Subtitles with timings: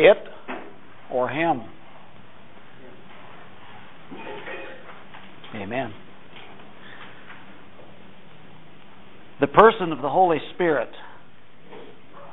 [0.00, 0.16] It
[1.12, 1.62] or him?
[5.56, 5.92] Amen.
[9.40, 10.90] The person of the Holy Spirit.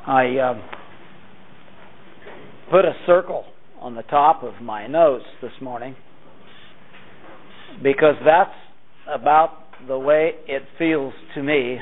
[0.06, 0.54] I uh,
[2.70, 3.46] put a circle
[3.82, 5.96] on the top of my notes this morning
[7.82, 8.54] because that's
[9.12, 9.58] about
[9.88, 11.79] the way it feels to me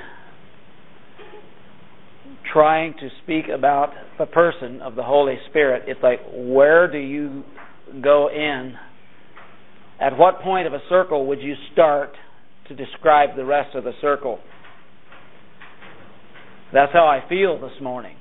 [2.51, 5.84] trying to speak about the person of the Holy Spirit.
[5.88, 7.43] It's like, where do you
[8.01, 8.73] go in?
[9.99, 12.11] At what point of a circle would you start
[12.67, 14.39] to describe the rest of the circle?
[16.73, 18.17] That's how I feel this morning.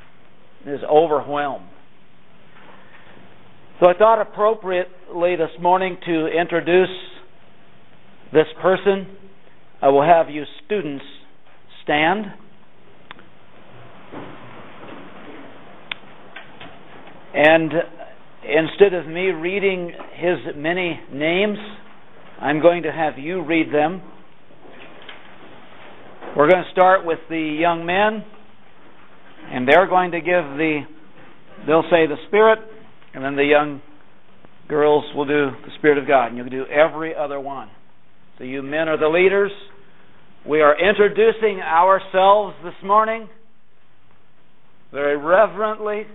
[0.66, 1.66] Is overwhelmed.
[3.80, 6.88] So I thought appropriately this morning to introduce
[8.32, 9.08] this person.
[9.80, 11.04] I will have you students
[11.82, 12.26] stand.
[17.34, 17.72] And
[18.44, 21.56] instead of me reading his many names,
[22.40, 24.02] I'm going to have you read them.
[26.36, 28.24] We're going to start with the young men,
[29.50, 30.80] and they're going to give the,
[31.66, 32.58] they'll say the Spirit,
[33.14, 33.80] and then the young
[34.68, 37.70] girls will do the Spirit of God, and you'll do every other one.
[38.36, 39.52] So you men are the leaders.
[40.46, 43.28] We are introducing ourselves this morning
[44.90, 46.06] very reverently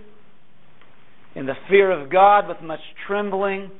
[1.38, 3.70] in the fear of God with much trembling.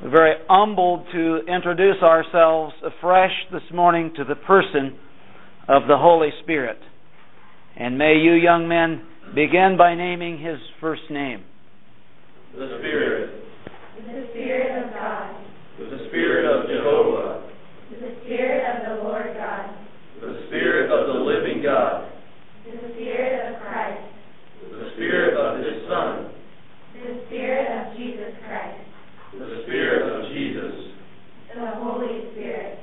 [0.00, 4.96] Very humbled to introduce ourselves afresh this morning to the person
[5.66, 6.78] of the Holy Spirit.
[7.76, 9.02] And may you, young men,
[9.34, 11.42] begin by naming his first name.
[12.52, 13.42] The Spirit.
[13.96, 15.34] The Spirit of God.
[15.80, 17.50] The Spirit of Jehovah.
[17.90, 19.74] The Spirit of the Lord God.
[20.20, 22.12] The Spirit of the living God.
[22.64, 24.02] The Spirit of Christ.
[24.62, 26.30] The Spirit of His Son.
[26.94, 28.80] The Spirit of Jesus Christ.
[29.34, 30.74] The Spirit of Jesus.
[31.54, 32.78] The Holy Spirit.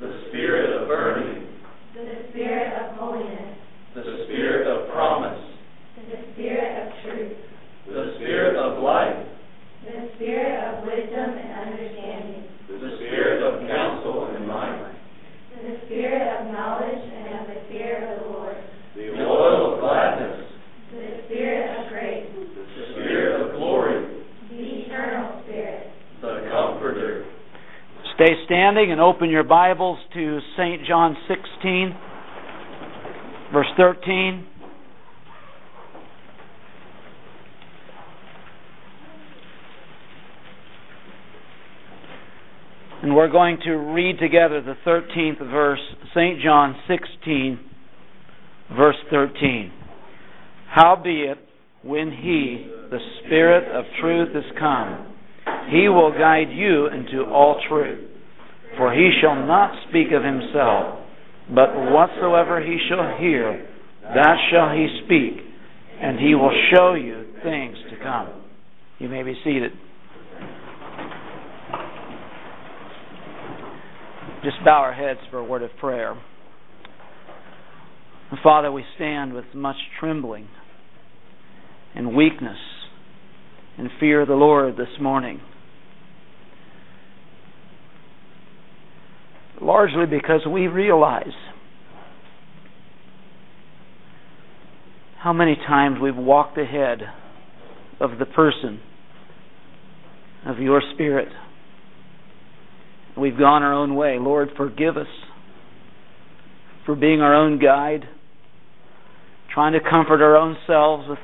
[0.00, 1.46] The Spirit of burning.
[1.94, 3.58] The Spirit of holiness.
[3.94, 5.42] The Spirit of promise.
[5.96, 7.36] The Spirit of truth.
[7.86, 9.26] The Spirit of life.
[9.84, 12.44] The Spirit of wisdom and understanding.
[12.68, 14.92] The Spirit of counsel and might.
[15.62, 18.56] The Spirit of knowledge and of the fear of the Lord.
[18.94, 20.42] The oil of gladness.
[20.92, 22.26] The Spirit of grace.
[22.36, 24.22] The Spirit of glory.
[24.50, 25.90] The eternal Spirit.
[26.20, 27.26] The Comforter.
[28.14, 28.32] Stay
[28.86, 30.84] standing and open your Bibles to St.
[30.86, 31.96] John 16,
[33.52, 34.46] verse 13.
[43.02, 45.80] And we're going to read together the 13th verse,
[46.14, 46.40] St.
[46.42, 47.60] John 16,
[48.76, 49.72] verse 13.
[50.68, 51.38] Howbeit,
[51.82, 55.14] when He, the Spirit of truth, is come,
[55.70, 58.05] He will guide you into all truth.
[58.86, 61.00] For He shall not speak of Himself,
[61.52, 63.68] but whatsoever He shall hear,
[64.14, 65.44] that shall He speak,
[66.00, 68.44] and He will show you things to come.
[69.00, 69.72] You may be seated.
[74.44, 76.16] Just bow our heads for a word of prayer.
[78.40, 80.46] Father, we stand with much trembling
[81.96, 82.58] and weakness
[83.78, 85.40] and fear of the Lord this morning.
[89.66, 91.34] Largely because we realize
[95.18, 97.00] how many times we've walked ahead
[97.98, 98.80] of the person
[100.46, 101.26] of your Spirit.
[103.18, 104.18] We've gone our own way.
[104.20, 105.08] Lord, forgive us
[106.84, 108.04] for being our own guide,
[109.52, 111.18] trying to comfort our own selves with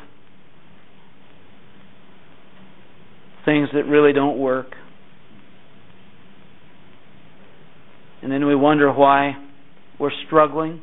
[3.45, 4.75] things that really don't work.
[8.23, 9.33] And then we wonder why
[9.99, 10.81] we're struggling.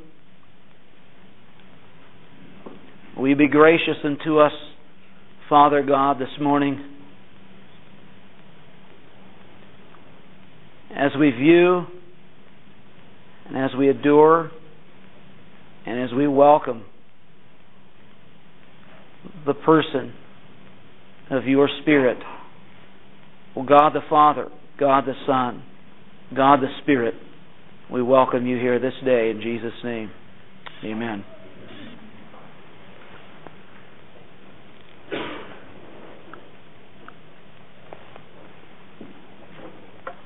[3.17, 4.53] Will you be gracious unto us,
[5.49, 6.89] Father God, this morning?
[10.99, 11.85] as we view
[13.47, 14.51] and as we adore
[15.85, 16.83] and as we welcome
[19.45, 20.13] the person
[21.29, 22.17] of your Spirit.
[23.55, 24.49] Well, God the Father,
[24.79, 25.63] God the Son,
[26.35, 27.13] God the Spirit,
[27.91, 30.11] we welcome you here this day in Jesus' name.
[30.85, 31.25] Amen.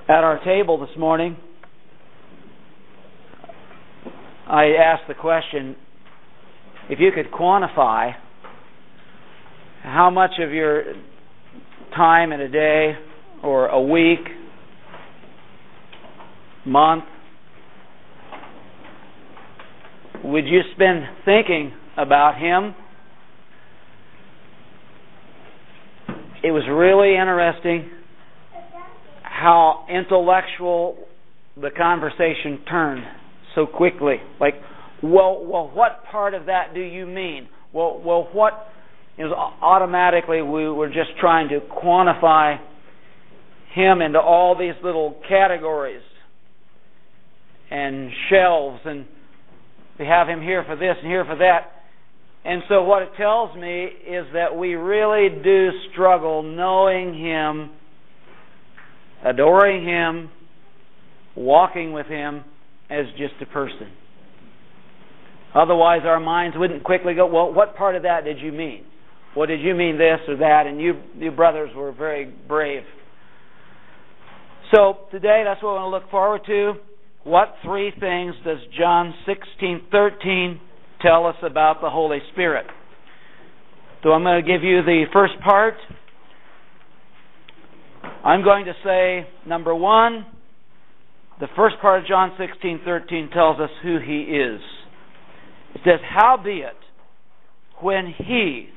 [0.10, 1.38] At our table this morning,
[4.45, 5.77] I asked the question
[6.89, 8.12] if you could quantify
[9.83, 10.83] how much of your
[11.95, 12.92] time in a day
[13.42, 14.19] or a week,
[16.65, 17.06] month,
[20.24, 22.75] would you spend thinking about Him?
[26.44, 27.90] It was really interesting
[29.22, 30.98] how intellectual
[31.56, 33.04] the conversation turned
[33.56, 34.16] so quickly.
[34.40, 34.56] Like,
[35.02, 37.48] well, well, what part of that do you mean?
[37.74, 38.68] Well, well, what?
[39.18, 42.58] It was automatically we were just trying to quantify
[43.74, 46.02] him into all these little categories
[47.70, 49.06] and shelves, and
[50.00, 51.72] we have him here for this and here for that.
[52.45, 57.69] And so, what it tells me is that we really do struggle knowing him,
[59.24, 60.30] adoring him,
[61.36, 62.44] walking with him
[62.90, 63.92] as just a person.
[65.56, 68.84] Otherwise, our minds wouldn't quickly go, well, what part of that did you mean?
[69.36, 70.66] Well, did you mean this or that?
[70.68, 72.84] And you, you brothers were very brave.
[74.74, 76.74] So today, that's what we want to look forward to.
[77.24, 80.60] What three things does John 16:13
[81.02, 82.66] tell us about the Holy Spirit?
[84.04, 85.75] So I'm going to give you the first part.
[88.25, 90.25] I'm going to say number one,
[91.40, 94.62] the first part of John 16:13 tells us who he is.
[95.75, 96.78] It says, "Howbeit,
[97.80, 98.70] when he,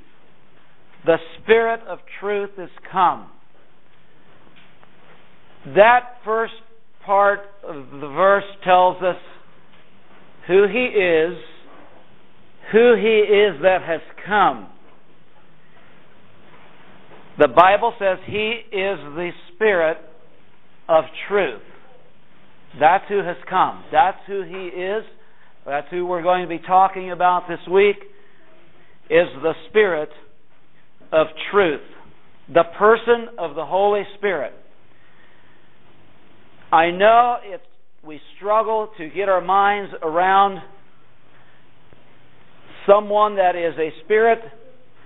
[1.05, 3.29] the Spirit of truth, is come."
[5.75, 6.55] That first
[7.06, 9.17] part of the verse tells us
[10.49, 11.38] who he is,
[12.73, 14.69] who he is that has come.
[17.38, 19.99] The Bible says he is the Spirit
[20.88, 21.62] of truth.
[22.81, 23.85] That's who has come.
[23.93, 25.05] That's who he is.
[25.64, 27.97] That's who we're going to be talking about this week
[29.11, 30.11] is the Spirit
[31.12, 31.81] of truth.
[32.49, 34.52] The person of the Holy Spirit.
[36.73, 37.61] I know if
[38.05, 40.61] we struggle to get our minds around
[42.87, 44.41] someone that is a spirit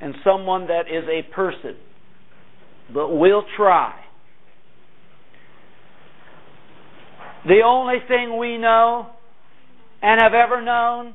[0.00, 1.76] and someone that is a person.
[2.92, 3.94] But we'll try.
[7.46, 9.08] The only thing we know
[10.02, 11.14] and have ever known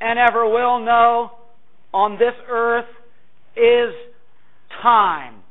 [0.00, 1.30] and ever will know
[1.92, 2.86] on this earth
[3.56, 3.94] is
[4.82, 5.42] time.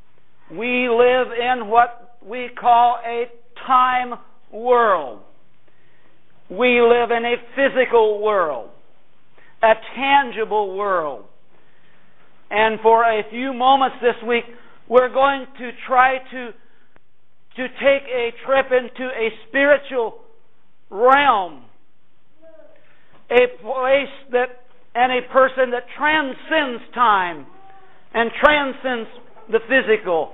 [0.51, 3.25] We live in what we call a
[3.69, 4.15] time
[4.51, 5.19] world.
[6.49, 8.71] We live in a physical world,
[9.61, 11.25] a tangible world.
[12.49, 14.45] And for a few moments this week,
[14.87, 16.49] we're going to try to
[17.55, 20.19] to take a trip into a spiritual
[20.89, 21.63] realm,
[23.29, 24.47] a place that
[24.95, 27.45] and a person that transcends time
[28.13, 29.09] and transcends
[29.51, 30.33] the physical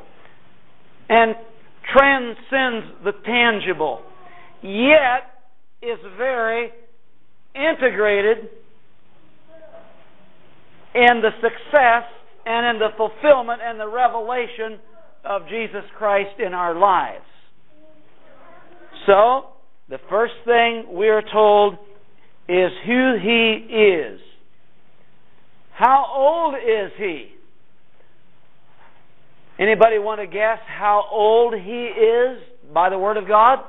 [1.10, 1.36] and
[1.94, 4.02] transcends the tangible,
[4.62, 5.36] yet
[5.82, 6.72] is very
[7.54, 8.50] integrated
[10.94, 12.04] in the success
[12.46, 14.80] and in the fulfillment and the revelation
[15.24, 17.26] of Jesus Christ in our lives.
[19.06, 19.50] So,
[19.90, 21.76] the first thing we are told
[22.48, 24.20] is who He is.
[25.74, 27.35] How old is He?
[29.60, 32.40] Anybody want to guess how old He is
[32.74, 33.60] by the Word of God?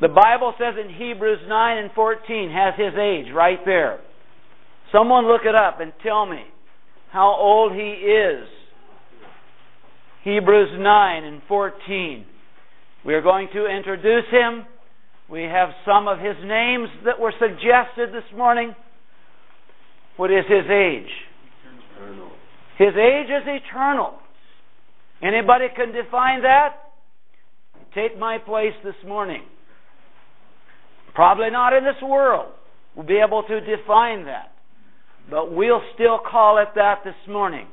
[0.00, 4.00] The Bible says in Hebrews 9 and 14 has His age right there.
[4.92, 6.42] Someone look it up and tell me
[7.12, 8.46] how old he is.
[10.24, 12.26] Hebrews 9 and 14.
[13.04, 14.66] We are going to introduce him.
[15.28, 18.74] We have some of his names that were suggested this morning.
[20.16, 21.10] What is his age?
[22.00, 22.30] Eternal.
[22.78, 24.14] His age is eternal.
[25.22, 26.76] Anybody can define that?
[27.94, 29.42] Take my place this morning.
[31.14, 32.52] Probably not in this world.
[32.94, 34.52] We'll be able to define that.
[35.30, 37.66] But we'll still call it that this morning.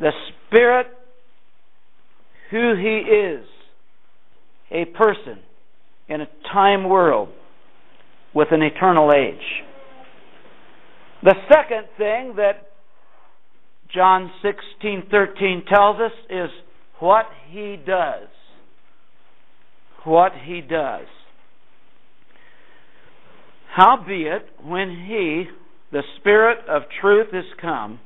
[0.00, 0.10] The
[0.48, 0.86] Spirit,
[2.50, 3.46] who He is,
[4.72, 5.38] a person
[6.08, 7.28] in a time world
[8.34, 9.64] with an eternal age.
[11.22, 12.70] The second thing that
[13.92, 16.50] John 16:13 tells us is
[16.98, 18.28] what he does.
[20.04, 21.06] What he does.
[23.74, 25.48] Howbeit, when he,
[25.92, 28.00] the Spirit of truth is come,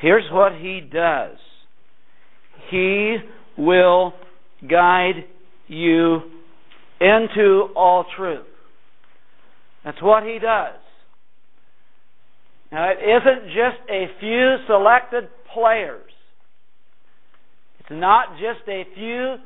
[0.00, 1.36] here's what He does
[2.70, 3.16] He
[3.58, 4.14] will
[4.68, 5.24] guide
[5.66, 6.20] you
[7.00, 8.46] into all truth.
[9.84, 10.74] That's what He does.
[12.74, 16.10] Now, it isn't just a few selected players.
[17.78, 19.36] It's not just a few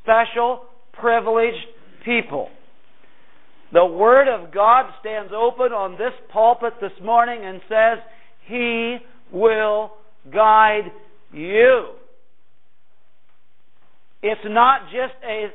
[0.00, 0.62] special,
[0.94, 1.66] privileged
[2.02, 2.48] people.
[3.74, 7.98] The Word of God stands open on this pulpit this morning and says,
[8.46, 8.96] He
[9.34, 9.90] will
[10.32, 10.90] guide
[11.30, 11.88] you.
[14.22, 15.48] It's not just a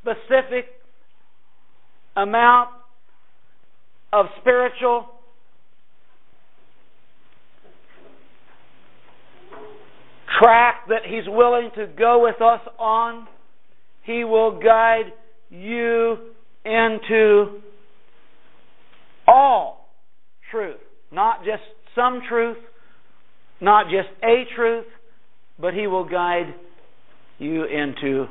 [0.00, 0.68] specific
[2.16, 2.70] amount
[4.10, 5.17] of spiritual
[10.40, 13.26] track that He's willing to go with us on.
[14.04, 15.12] He will guide
[15.50, 16.16] you
[16.64, 17.60] into
[19.26, 19.90] all
[20.50, 20.78] truth.
[21.10, 21.62] Not just
[21.94, 22.58] some truth,
[23.60, 24.86] not just a truth,
[25.58, 26.54] but He will guide
[27.38, 28.26] you into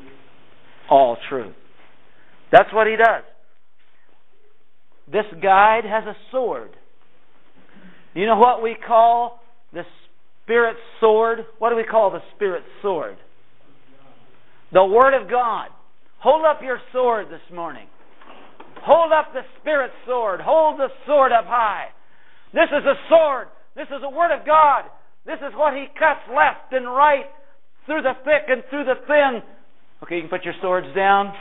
[0.90, 1.54] all truth.
[2.52, 3.24] That's what He does.
[5.12, 6.72] This guide has a sword.
[8.14, 9.40] You know what we call
[9.74, 9.84] the
[10.48, 11.40] Spirit's sword?
[11.60, 13.18] What do we call the Spirit's sword?
[14.72, 15.68] The Word of God.
[16.20, 17.88] Hold up your sword this morning.
[18.80, 20.40] Hold up the Spirit's sword.
[20.40, 21.88] Hold the sword up high.
[22.54, 23.48] This is a sword.
[23.76, 24.86] This is the Word of God.
[25.26, 27.28] This is what He cuts left and right,
[27.86, 29.44] through the thick and through the thin.
[30.04, 31.34] Okay, you can put your swords down.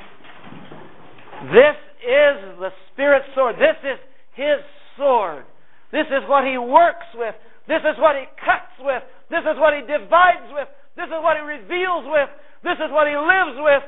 [1.55, 3.55] This is the Spirit's sword.
[3.55, 3.99] This is
[4.35, 4.59] His
[4.99, 5.45] sword.
[5.93, 7.37] This is what He works with.
[7.69, 9.03] This is what He cuts with.
[9.31, 10.69] This is what He divides with.
[10.97, 12.31] This is what He reveals with.
[12.63, 13.83] This is what He lives with.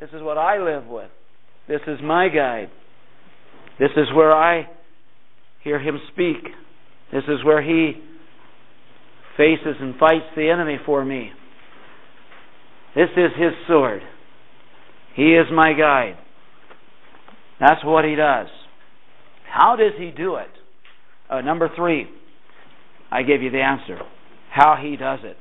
[0.00, 1.10] This is what I live with.
[1.68, 2.70] This is my guide.
[3.78, 4.68] This is where I
[5.62, 6.42] hear Him speak.
[7.12, 7.94] This is where He
[9.36, 11.30] faces and fights the enemy for me.
[12.94, 14.02] This is His sword.
[15.14, 16.16] He is my guide.
[17.60, 18.48] That's what He does.
[19.50, 20.48] How does He do it?
[21.32, 22.06] Uh, number three,
[23.10, 23.98] I gave you the answer.
[24.50, 25.38] How He does it.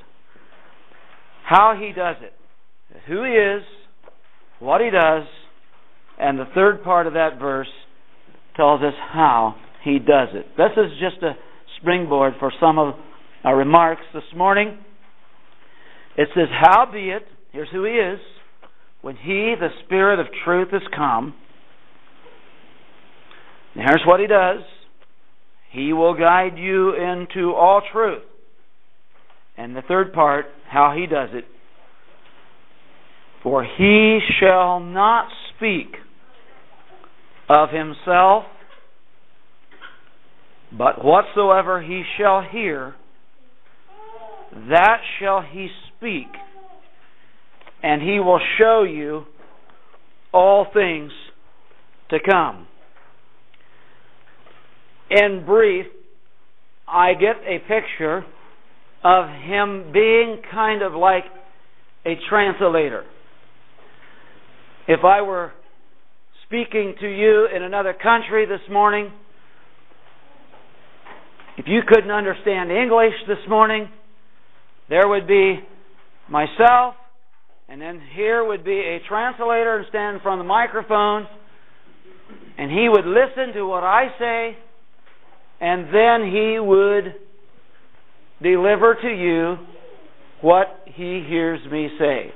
[1.43, 2.33] How He does it.
[3.09, 3.63] Who He is,
[4.59, 5.23] what He does,
[6.17, 7.67] and the third part of that verse
[8.55, 10.45] tells us how He does it.
[10.55, 11.33] This is just a
[11.81, 12.95] springboard for some of
[13.43, 14.77] our remarks this morning.
[16.17, 18.19] It says, Howbeit, here's who He is,
[19.01, 21.33] when He, the Spirit of truth, is come.
[23.75, 24.59] And here's what He does
[25.71, 28.23] He will guide you into all truth.
[29.57, 31.45] And the third part, how He does it.
[33.43, 35.95] For He shall not speak
[37.49, 38.43] of Himself,
[40.77, 42.95] but whatsoever He shall hear,
[44.69, 46.27] that shall He speak,
[47.81, 49.23] and He will show you
[50.33, 51.11] all things
[52.09, 52.67] to come.
[55.11, 55.87] In brief,
[56.87, 58.23] I get a picture
[59.03, 61.25] of him being kind of like
[62.05, 63.03] a translator.
[64.87, 65.51] If I were
[66.45, 69.11] speaking to you in another country this morning,
[71.57, 73.89] if you couldn't understand English this morning,
[74.87, 75.59] there would be
[76.29, 76.95] myself,
[77.67, 81.27] and then here would be a translator and stand in front of the microphone,
[82.57, 84.57] and he would listen to what I say
[85.61, 87.13] and then he would
[88.41, 89.57] deliver to you
[90.41, 92.33] what he hears me say.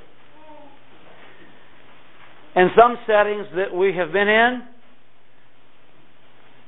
[2.54, 4.62] In some settings that we have been in,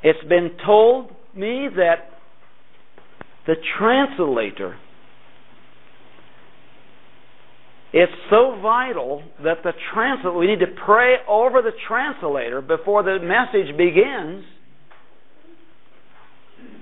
[0.02, 2.10] it's been told me that
[3.46, 4.76] the translator
[7.90, 13.18] it's so vital that the translator we need to pray over the translator before the
[13.18, 14.44] message begins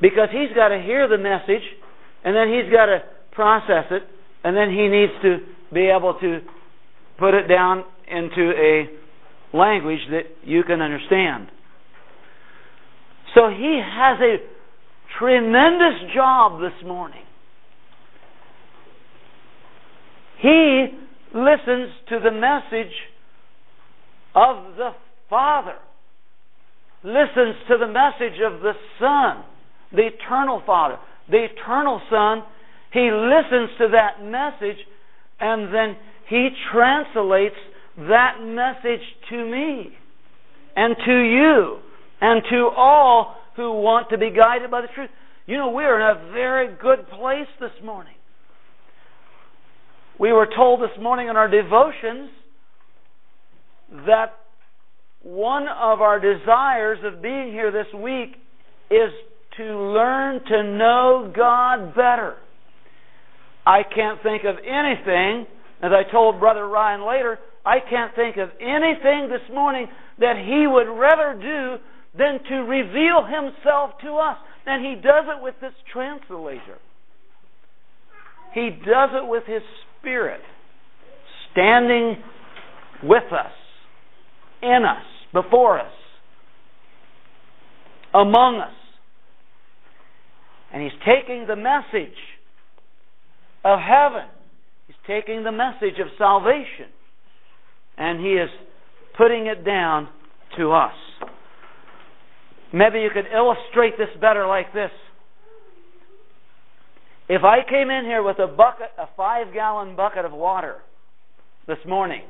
[0.01, 1.63] because he's got to hear the message
[2.25, 3.03] and then he's got to
[3.33, 4.03] process it
[4.45, 5.39] and then he needs to
[5.73, 6.41] be able to
[7.19, 11.49] put it down into a language that you can understand.
[13.35, 14.37] So he has a
[15.19, 17.23] tremendous job this morning.
[20.41, 20.87] He
[21.35, 22.93] listens to the message
[24.35, 24.91] of the
[25.29, 25.77] Father,
[27.03, 29.45] listens to the message of the Son
[29.93, 30.99] the eternal Father,
[31.31, 32.43] the eternal Son,
[32.93, 34.79] he listens to that message
[35.41, 35.97] and then
[36.29, 37.57] he translates
[37.97, 39.91] that message to me
[40.77, 41.79] and to you
[42.21, 45.11] and to all who want to be guided by the truth.
[45.47, 48.15] You know, we are in a very good place this morning.
[50.19, 52.31] We were told this morning in our devotions
[54.07, 54.39] that
[55.23, 58.37] one of our desires of being here this week
[58.91, 59.11] is
[59.57, 62.37] to learn to know God better.
[63.67, 65.47] I can't think of anything,
[65.83, 69.89] as I told Brother Ryan later, I can't think of anything this morning
[70.21, 71.83] that he would rather do
[72.17, 74.37] than to reveal himself to us.
[74.67, 76.79] And he does it with this translator.
[78.55, 79.63] He does it with his
[80.01, 80.41] spirit,
[81.53, 82.17] standing
[83.03, 83.53] with us,
[84.63, 85.93] in us, before us,
[88.15, 88.76] among us.
[90.73, 92.17] And he's taking the message
[93.65, 94.29] of heaven.
[94.87, 96.91] He's taking the message of salvation.
[97.97, 98.51] And he is
[99.17, 100.09] putting it down
[100.59, 100.93] to us.
[102.73, 104.91] Maybe you could illustrate this better like this.
[107.29, 110.77] If I came in here with a bucket, a five gallon bucket of water
[111.67, 112.23] this morning,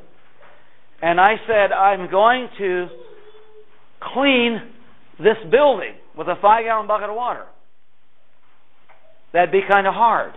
[1.03, 2.87] and I said, I'm going to
[4.15, 4.61] clean
[5.19, 7.45] this building with a five gallon bucket of water,
[9.37, 10.33] that'd be kind of hard.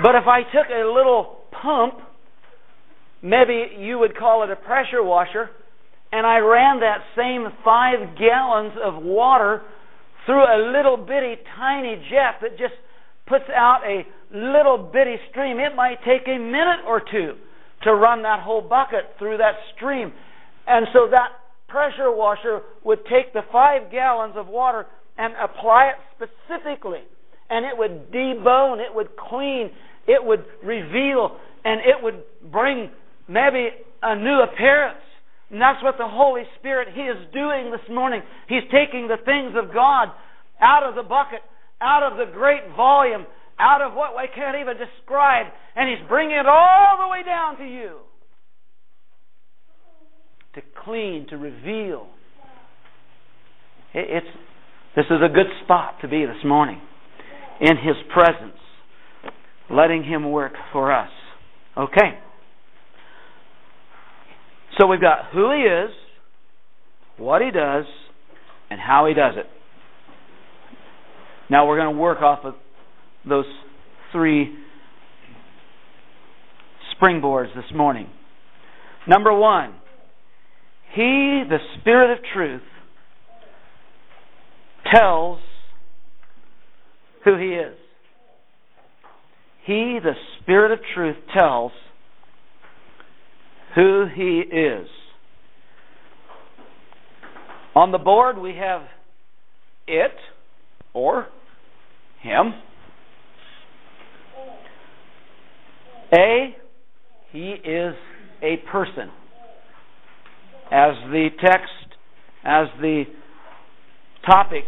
[0.00, 1.94] But if I took a little pump,
[3.22, 5.50] maybe you would call it a pressure washer,
[6.12, 9.62] and I ran that same five gallons of water
[10.26, 12.74] through a little bitty tiny jet that just
[13.26, 17.34] puts out a little bitty stream, it might take a minute or two
[17.82, 20.12] to run that whole bucket through that stream.
[20.68, 21.30] And so that
[21.68, 24.86] pressure washer would take the five gallons of water
[25.18, 27.02] and apply it specifically.
[27.48, 29.70] And it would debone, it would clean,
[30.06, 32.90] it would reveal, and it would bring
[33.28, 33.68] maybe
[34.02, 35.02] a new appearance.
[35.50, 38.22] And that's what the Holy Spirit, He is doing this morning.
[38.48, 40.08] He's taking the things of God
[40.60, 41.40] out of the bucket
[41.80, 43.26] out of the great volume,
[43.58, 47.58] out of what we can't even describe, and He's bringing it all the way down
[47.58, 47.98] to you
[50.54, 52.06] to clean, to reveal.
[53.92, 54.26] It's,
[54.94, 56.80] this is a good spot to be this morning
[57.60, 58.58] in His presence,
[59.70, 61.10] letting Him work for us.
[61.76, 62.18] Okay.
[64.78, 65.90] So we've got who He is,
[67.16, 67.84] what He does,
[68.70, 69.46] and how He does it.
[71.48, 72.54] Now we're going to work off of
[73.28, 73.46] those
[74.12, 74.54] three
[76.94, 78.08] springboards this morning.
[79.06, 79.74] Number one,
[80.94, 82.62] He, the Spirit of truth,
[84.92, 85.40] tells
[87.26, 87.76] who He is.
[89.66, 91.72] He, the Spirit of truth, tells
[93.74, 94.86] who He is.
[97.74, 98.82] On the board we have
[99.86, 100.12] it
[100.94, 101.26] or
[102.22, 102.54] him.
[106.14, 106.56] A,
[107.32, 107.94] he is
[108.42, 109.10] a person.
[110.70, 111.96] As the text,
[112.44, 113.04] as the
[114.24, 114.64] topic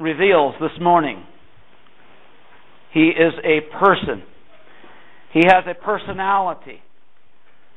[0.00, 1.24] reveals this morning,
[2.92, 4.22] he is a person.
[5.32, 6.80] He has a personality.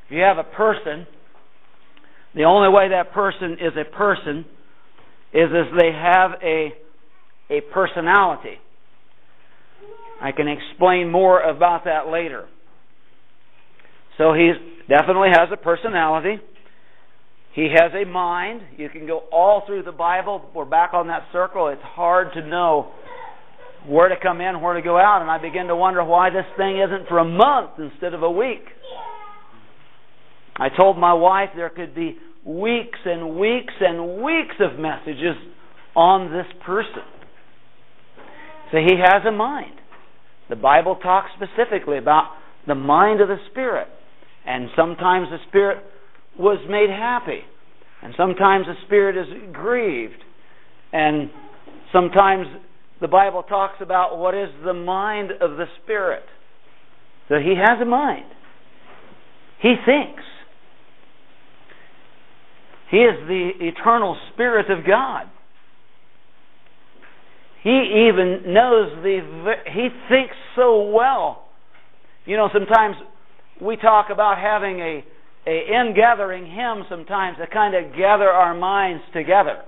[0.06, 1.06] If you have a person,
[2.34, 4.46] the only way that person is a person
[5.34, 6.74] is as they have a
[7.50, 8.58] a personality.
[10.22, 12.48] I can explain more about that later.
[14.18, 14.54] So he
[14.88, 16.38] definitely has a personality.
[17.54, 18.62] He has a mind.
[18.78, 20.50] You can go all through the Bible.
[20.56, 21.68] We're back on that circle.
[21.68, 22.92] It's hard to know
[23.88, 26.46] where to come in, where to go out, and I begin to wonder why this
[26.58, 28.64] thing isn't for a month instead of a week.
[30.56, 35.36] I told my wife there could be weeks and weeks and weeks of messages
[35.96, 37.04] on this person.
[38.72, 39.76] So he has a mind.
[40.50, 42.32] The Bible talks specifically about
[42.68, 43.88] the mind of the Spirit.
[44.46, 45.84] And sometimes the Spirit
[46.38, 47.42] was made happy.
[48.02, 50.22] And sometimes the Spirit is grieved.
[50.92, 51.30] And
[51.92, 52.48] sometimes
[53.02, 56.24] the Bible talks about what is the mind of the Spirit.
[57.30, 58.26] So he has a mind.
[59.62, 60.24] He thinks.
[62.92, 65.28] He is the eternal Spirit of God.
[67.64, 69.22] He even knows the,
[69.74, 71.46] he thinks so well.
[72.26, 72.98] You know, sometimes
[73.62, 75.04] we talk about having a,
[75.46, 79.64] in gathering hymn sometimes to kind of gather our minds together,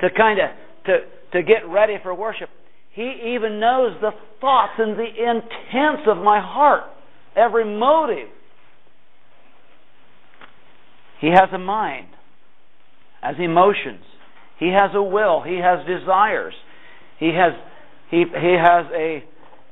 [0.00, 0.50] to kind of,
[0.86, 0.98] to,
[1.32, 2.48] to get ready for worship.
[2.92, 6.84] He even knows the thoughts and the intents of my heart,
[7.36, 8.28] every motive.
[11.20, 12.08] He has a mind
[13.22, 14.04] as emotions.
[14.60, 15.42] He has a will.
[15.42, 16.54] He has desires.
[17.18, 17.52] He has
[18.10, 19.24] he he has a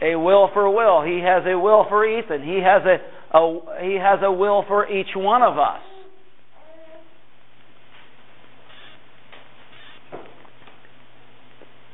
[0.03, 1.03] a will for Will.
[1.03, 2.43] He has a will for Ethan.
[2.43, 2.99] He has a,
[3.35, 5.81] a he has a will for each one of us.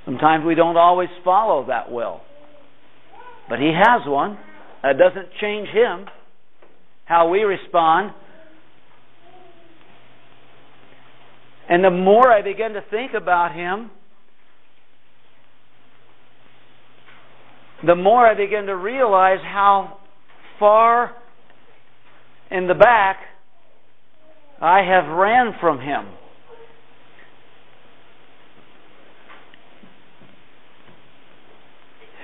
[0.09, 2.23] Sometimes we don't always follow that will.
[3.47, 4.39] But He has one.
[4.83, 6.07] That doesn't change Him.
[7.05, 8.13] How we respond.
[11.69, 13.91] And the more I begin to think about Him,
[17.87, 19.99] the more I begin to realize how
[20.59, 21.13] far
[22.51, 23.19] in the back
[24.61, 26.09] I have ran from Him.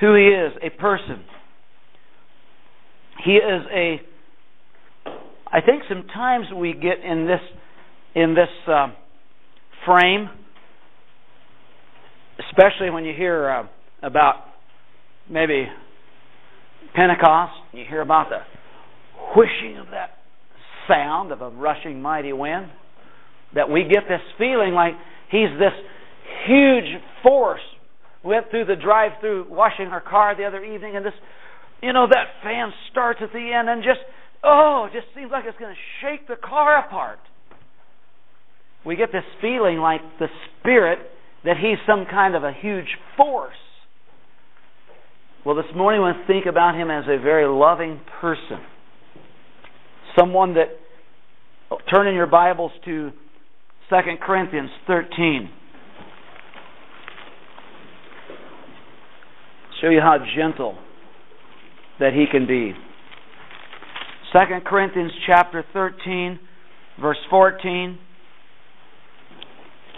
[0.01, 1.25] Who He is, a person.
[3.25, 4.01] He is a.
[5.47, 7.41] I think sometimes we get in this
[8.17, 8.89] in this uh,
[9.87, 10.29] frame,
[12.51, 13.67] especially when you hear uh,
[14.03, 14.47] about
[15.31, 15.69] maybe
[16.95, 18.41] Pentecost, you hear about the
[19.37, 20.14] whooshing of that
[20.89, 22.67] sound of a rushing mighty wind,
[23.55, 24.95] that we get this feeling like
[25.31, 25.73] he's this
[26.47, 27.61] huge force.
[28.23, 31.13] Went through the drive-through, washing our car the other evening, and this,
[31.83, 34.01] you know, that fan starts at the end and just,
[34.43, 37.19] oh, it just seems like it's going to shake the car apart.
[38.85, 40.29] We get this feeling like the
[40.61, 40.99] Spirit
[41.45, 43.55] that he's some kind of a huge force.
[45.45, 48.61] Well, this morning we think about him as a very loving person.
[50.19, 50.69] Someone that,
[51.93, 53.11] turn in your Bibles to
[53.91, 55.51] 2 Corinthians 13.
[59.81, 60.79] Show you how gentle
[61.99, 62.73] that he can be.
[64.33, 66.39] 2 Corinthians chapter 13,
[67.01, 67.99] verse 14.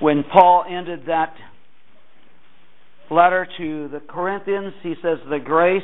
[0.00, 1.34] When Paul ended that
[3.10, 5.82] letter to the Corinthians, he says, The grace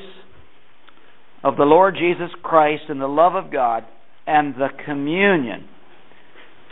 [1.45, 3.85] of the Lord Jesus Christ and the love of God
[4.27, 5.69] and the communion.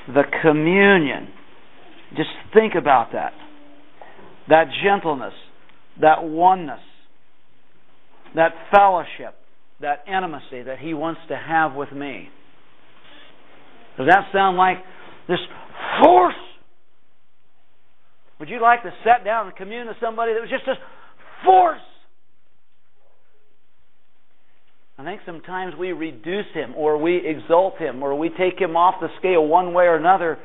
[0.09, 1.29] The communion.
[2.17, 3.33] Just think about that.
[4.49, 5.35] That gentleness,
[6.01, 6.81] that oneness,
[8.35, 9.37] that fellowship,
[9.81, 12.29] that intimacy that he wants to have with me.
[13.97, 14.79] Does that sound like
[15.29, 15.39] this
[16.03, 16.35] force
[18.41, 20.81] would you like to sit down and commune with somebody that was just this
[21.45, 21.85] force?
[25.01, 28.97] I think sometimes we reduce him or we exalt him or we take him off
[29.01, 30.37] the scale one way or another.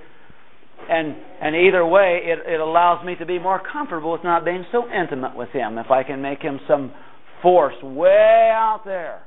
[0.89, 4.63] And, and either way, it, it allows me to be more comfortable with not being
[4.71, 6.93] so intimate with him if I can make him some
[7.41, 9.23] force way out there.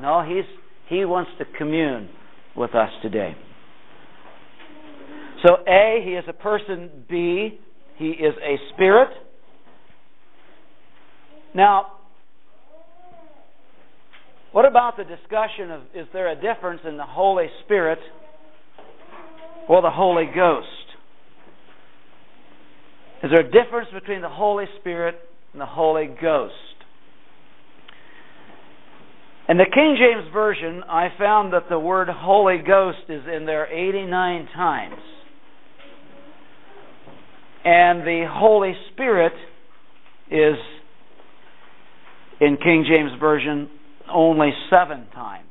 [0.00, 0.44] No, he's,
[0.88, 2.08] he wants to commune
[2.56, 3.34] with us today.
[5.44, 6.90] So, A, he is a person.
[7.10, 7.58] B,
[7.96, 9.08] he is a spirit.
[11.56, 11.97] Now,
[14.52, 17.98] what about the discussion of is there a difference in the Holy Spirit
[19.68, 20.66] or the Holy Ghost?
[23.22, 25.16] Is there a difference between the Holy Spirit
[25.52, 26.54] and the Holy Ghost?
[29.48, 33.66] In the King James Version, I found that the word Holy Ghost is in there
[33.66, 35.00] 89 times
[37.64, 39.32] and the Holy Spirit
[40.30, 40.56] is
[42.40, 43.68] in King James Version
[44.12, 45.44] only seven times.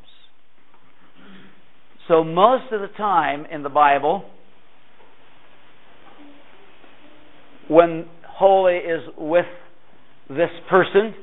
[2.07, 4.23] So most of the time in the Bible,
[7.67, 9.45] when holy is with
[10.29, 11.13] this person,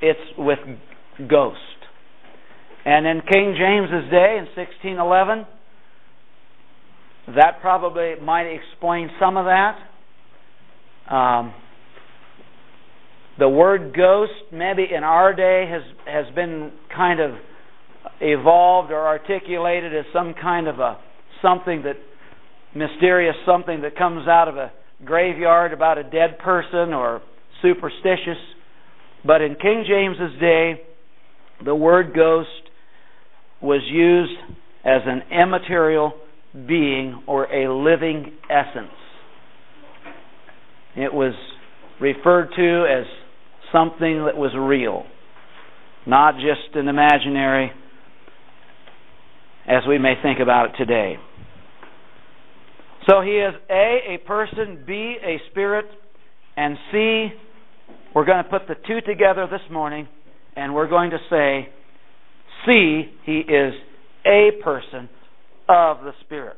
[0.00, 0.58] it's with
[1.28, 1.56] ghost.
[2.84, 5.46] And in King James's day in 1611,
[7.34, 9.76] that probably might explain some of that.
[11.12, 11.54] Um,
[13.38, 17.32] the word ghost, maybe in our day, has has been kind of
[18.20, 20.98] evolved or articulated as some kind of a
[21.42, 21.96] something that
[22.74, 24.72] mysterious something that comes out of a
[25.04, 27.22] graveyard about a dead person or
[27.62, 28.38] superstitious.
[29.24, 30.80] But in King James's day,
[31.64, 32.48] the word ghost
[33.60, 34.38] was used
[34.84, 36.12] as an immaterial
[36.66, 38.92] being or a living essence.
[40.94, 41.34] It was
[42.00, 43.06] referred to as
[43.72, 45.04] something that was real,
[46.06, 47.72] not just an imaginary
[49.66, 51.16] as we may think about it today.
[53.08, 55.86] So he is A, a person, B, a spirit,
[56.56, 57.28] and C,
[58.14, 60.08] we're going to put the two together this morning,
[60.56, 61.68] and we're going to say,
[62.64, 63.74] C, he is
[64.24, 65.08] a person
[65.68, 66.56] of the Spirit.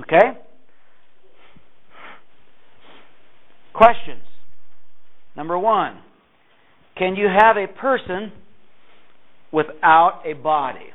[0.00, 0.38] Okay?
[3.74, 4.22] Questions.
[5.36, 5.98] Number one
[6.96, 8.32] Can you have a person
[9.52, 10.90] without a body?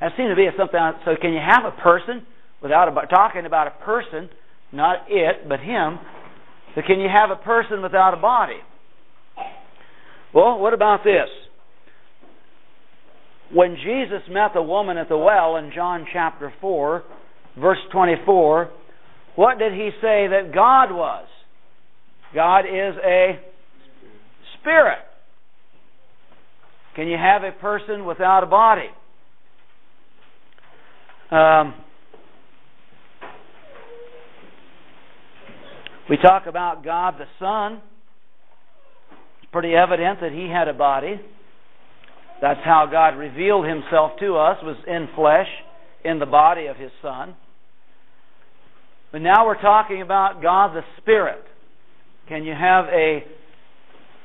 [0.00, 0.78] That seems to be something.
[1.04, 2.24] So, can you have a person
[2.62, 3.08] without a body?
[3.08, 4.28] Talking about a person
[4.72, 5.98] not it, but him.
[6.74, 8.58] So can you have a person without a body?
[10.34, 11.28] Well, what about this?
[13.52, 17.02] When Jesus met the woman at the well in John chapter 4,
[17.58, 18.70] verse 24,
[19.36, 21.26] what did he say that God was?
[22.34, 23.40] God is a
[24.60, 24.98] spirit.
[26.94, 28.88] Can you have a person without a body?
[31.30, 31.74] Um,
[36.10, 37.80] we talk about God the Son.
[39.42, 41.20] It's pretty evident that he had a body.
[42.40, 45.48] That's how God revealed himself to us was in flesh
[46.04, 47.34] in the body of his son.
[49.10, 51.42] But now we're talking about God the Spirit.
[52.28, 53.24] Can you have a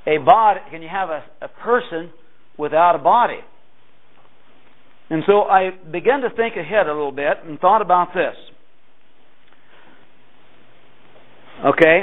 [0.06, 2.12] a body can you have a, a person
[2.58, 3.39] without a body?
[5.10, 8.36] And so I began to think ahead a little bit and thought about this.
[11.66, 12.02] Okay?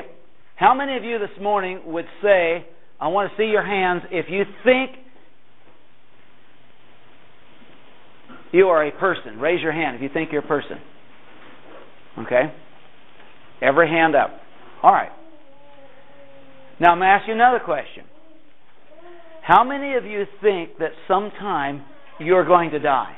[0.56, 2.66] How many of you this morning would say,
[3.00, 4.90] I want to see your hands if you think
[8.52, 9.38] you are a person?
[9.38, 10.78] Raise your hand if you think you're a person.
[12.18, 12.52] Okay?
[13.62, 14.30] Every hand up.
[14.82, 15.10] All right.
[16.80, 18.04] Now I'm going to ask you another question.
[19.42, 21.84] How many of you think that sometime
[22.18, 23.16] you're going to die?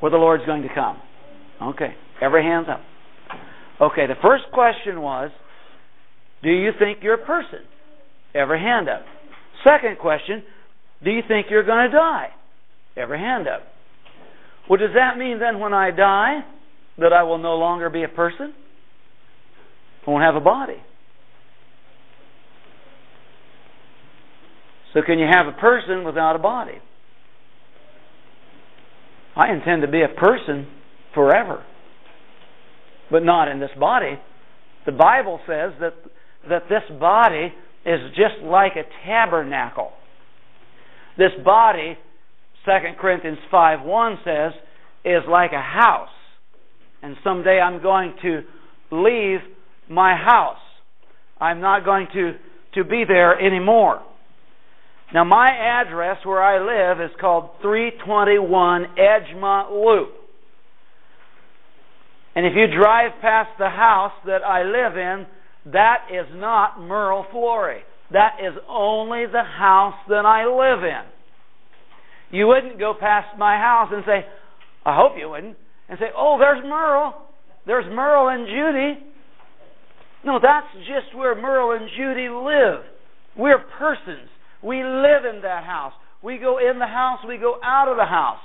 [0.00, 0.98] Or the Lord's going to come?
[1.62, 1.94] Okay.
[2.22, 2.80] Every hand's up.
[3.80, 5.30] Okay, the first question was,
[6.42, 7.60] do you think you're a person?
[8.34, 9.02] Every hand up.
[9.64, 10.42] Second question,
[11.02, 12.28] do you think you're going to die?
[12.96, 13.62] Every hand up.
[14.68, 16.40] Well, does that mean then when I die
[16.98, 18.54] that I will no longer be a person?
[20.06, 20.76] I won't have a body.
[24.92, 26.78] So, can you have a person without a body?
[29.36, 30.66] I intend to be a person
[31.14, 31.64] forever,
[33.10, 34.18] but not in this body.
[34.86, 35.94] The Bible says that,
[36.48, 37.52] that this body
[37.86, 39.92] is just like a tabernacle.
[41.16, 41.96] This body,
[42.64, 44.52] 2 Corinthians 5 1 says,
[45.04, 46.08] is like a house.
[47.02, 48.42] And someday I'm going to
[48.90, 49.40] leave
[49.88, 50.58] my house.
[51.40, 52.32] I'm not going to,
[52.74, 54.02] to be there anymore.
[55.12, 60.10] Now, my address where I live is called 321 Edgemont Loop.
[62.36, 65.26] And if you drive past the house that I live in,
[65.72, 67.80] that is not Merle Flory.
[68.12, 72.38] That is only the house that I live in.
[72.38, 74.24] You wouldn't go past my house and say,
[74.86, 75.56] I hope you wouldn't,
[75.88, 77.26] and say, Oh, there's Merle.
[77.66, 79.06] There's Merle and Judy.
[80.24, 82.84] No, that's just where Merle and Judy live.
[83.36, 84.28] We're persons.
[84.62, 85.92] We live in that house.
[86.22, 88.40] We go in the house, we go out of the house.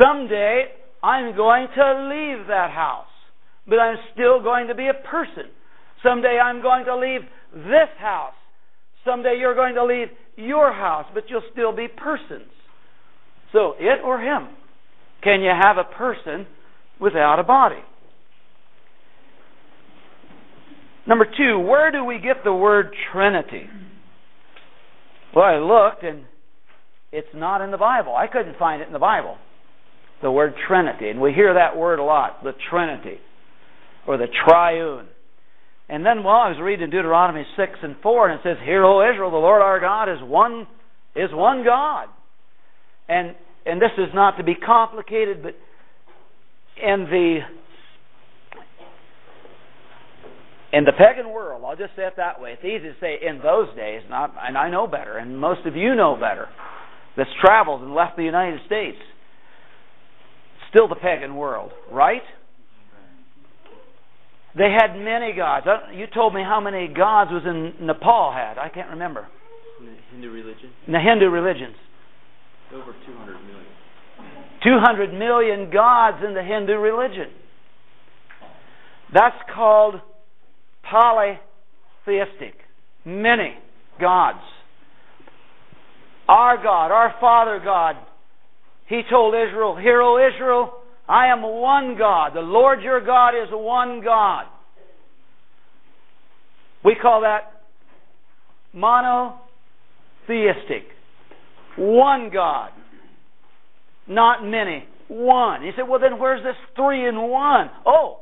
[0.00, 0.64] Someday,
[1.02, 3.12] I'm going to leave that house,
[3.66, 5.50] but I'm still going to be a person.
[6.02, 7.20] Someday, I'm going to leave
[7.54, 8.32] this house.
[9.04, 12.50] Someday, you're going to leave your house, but you'll still be persons.
[13.52, 14.48] So, it or him.
[15.22, 16.46] Can you have a person
[16.98, 17.82] without a body?
[21.06, 23.68] Number two, where do we get the word Trinity?
[25.34, 26.24] Well, I looked and
[27.10, 28.14] it's not in the Bible.
[28.16, 29.36] I couldn't find it in the Bible.
[30.22, 31.08] The word Trinity.
[31.10, 33.18] And we hear that word a lot, the Trinity
[34.06, 35.06] or the triune.
[35.88, 39.08] And then while I was reading Deuteronomy 6 and 4, and it says, Hear, O
[39.10, 40.66] Israel, the Lord our God is one,
[41.14, 42.08] is one God.
[43.08, 43.34] And,
[43.66, 45.54] and this is not to be complicated, but
[46.82, 47.40] in the
[50.72, 52.52] in the pagan world, I'll just say it that way.
[52.52, 55.76] It's easy to say in those days, not, and I know better, and most of
[55.76, 56.48] you know better,
[57.16, 58.96] that's traveled and left the United States.
[60.70, 62.22] Still the pagan world, right?
[64.56, 65.66] They had many gods.
[65.94, 68.58] You told me how many gods was in Nepal had.
[68.58, 69.28] I can't remember.
[69.80, 70.70] In the Hindu religion?
[70.86, 71.76] In the Hindu religions.
[72.72, 73.66] Over 200 million.
[74.62, 77.28] 200 million gods in the Hindu religion.
[79.12, 79.96] That's called
[80.92, 82.54] polytheistic,
[83.04, 83.54] many
[84.00, 84.38] gods.
[86.28, 87.96] Our God, our Father God,
[88.88, 90.74] He told Israel, Hear, O Israel,
[91.08, 92.32] I am one God.
[92.34, 94.44] The Lord your God is one God.
[96.84, 97.62] We call that
[98.72, 100.84] monotheistic.
[101.76, 102.70] One God.
[104.06, 104.84] Not many.
[105.08, 105.62] One.
[105.62, 107.70] He said, well, then where's this three in one?
[107.86, 108.20] Oh,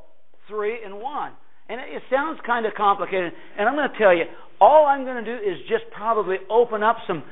[0.49, 1.33] three in one.
[1.71, 3.33] And it sounds kind of complicated.
[3.57, 4.25] And I'm going to tell you,
[4.61, 7.23] all I'm going to do is just probably open up some,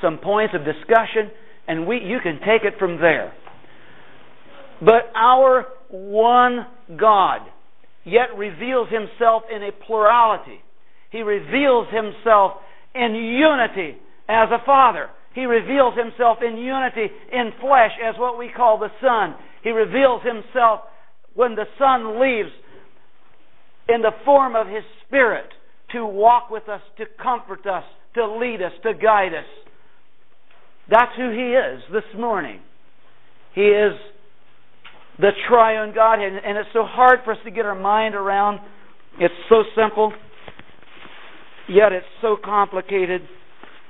[0.00, 1.32] some points of discussion,
[1.66, 3.32] and we, you can take it from there.
[4.80, 7.40] But our one God.
[8.04, 10.60] yet reveals himself in a plurality.
[11.10, 12.52] He reveals himself
[12.94, 15.08] in unity as a father.
[15.34, 19.34] He reveals himself in unity in flesh as what we call the Son.
[19.62, 20.80] He reveals himself
[21.34, 22.50] when the Son leaves
[23.88, 25.46] in the form of his Spirit
[25.92, 29.46] to walk with us, to comfort us, to lead us, to guide us.
[30.90, 32.60] That's who he is this morning.
[33.54, 33.92] He is
[35.18, 36.32] the triune Godhead.
[36.44, 38.60] And it's so hard for us to get our mind around.
[39.18, 40.12] It's so simple,
[41.68, 43.22] yet it's so complicated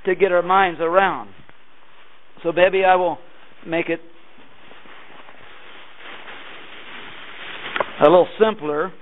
[0.05, 1.29] to get our minds around.
[2.43, 3.17] So maybe I will
[3.67, 3.99] make it
[8.01, 8.93] a little simpler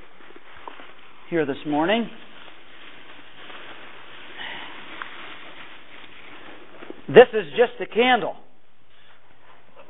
[1.29, 2.09] here this morning.
[7.07, 8.35] This is just a candle.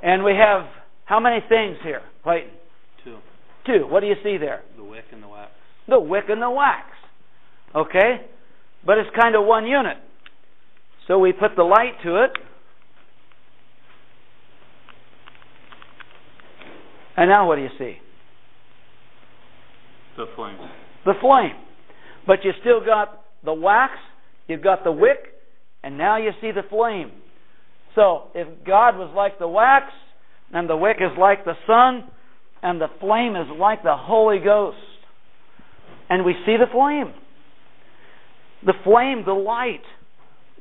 [0.04, 0.65] And we have
[1.06, 2.52] how many things here, Clayton?
[3.04, 3.17] Two.
[3.65, 3.88] Two.
[3.88, 4.63] What do you see there?
[4.76, 5.52] The wick and the wax.
[5.88, 6.86] The wick and the wax.
[7.76, 8.21] Okay?
[8.86, 9.97] But it's kind of one unit.
[11.08, 12.32] So we put the light to it.
[17.15, 17.97] And now what do you see?
[20.17, 20.58] The flame.
[21.08, 21.56] The flame.
[22.28, 23.93] But you still got the wax,
[24.50, 25.20] you've got the wick,
[25.82, 27.12] and now you see the flame.
[27.96, 29.86] So if God was like the wax,
[30.52, 32.12] and the wick is like the Son,
[32.62, 34.78] and the flame is like the Holy Ghost,
[36.10, 37.13] and we see the flame.
[38.65, 39.84] The flame, the light.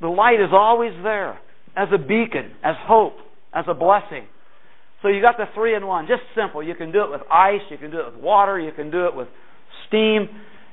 [0.01, 1.41] The light is always there
[1.77, 3.17] as a beacon, as hope,
[3.53, 4.27] as a blessing.
[5.03, 6.07] So you got the three in one.
[6.07, 6.63] Just simple.
[6.63, 9.07] You can do it with ice, you can do it with water, you can do
[9.07, 9.27] it with
[9.89, 10.29] steam.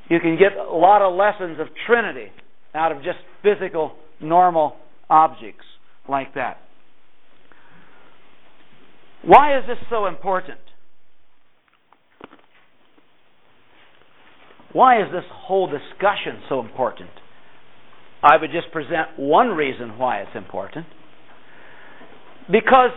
[0.10, 2.32] You can get a lot of lessons of Trinity
[2.76, 4.76] out of just physical, normal
[5.10, 5.66] objects
[6.10, 6.58] like that.
[9.24, 10.60] Why is this so important?
[14.74, 17.12] Why is this whole discussion so important?
[18.24, 20.88] I would just present one reason why it's important.
[22.52, 22.92] Because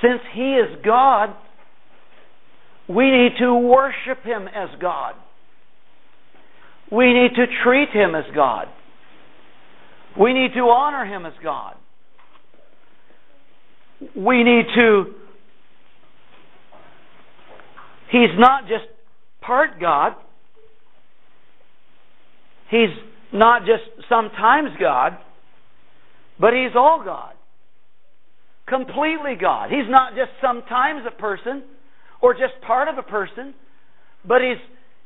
[0.00, 1.34] since He is God,
[2.88, 5.14] we need to worship Him as God.
[6.90, 8.68] We need to treat Him as God.
[10.18, 11.74] We need to honor Him as God.
[14.14, 15.04] We need to.
[18.10, 18.84] He's not just
[19.40, 20.12] part God.
[22.70, 22.90] He's
[23.32, 25.18] not just sometimes God,
[26.38, 27.32] but He's all God.
[28.68, 29.70] Completely God.
[29.70, 31.62] He's not just sometimes a person
[32.20, 33.54] or just part of a person,
[34.26, 34.58] but He's,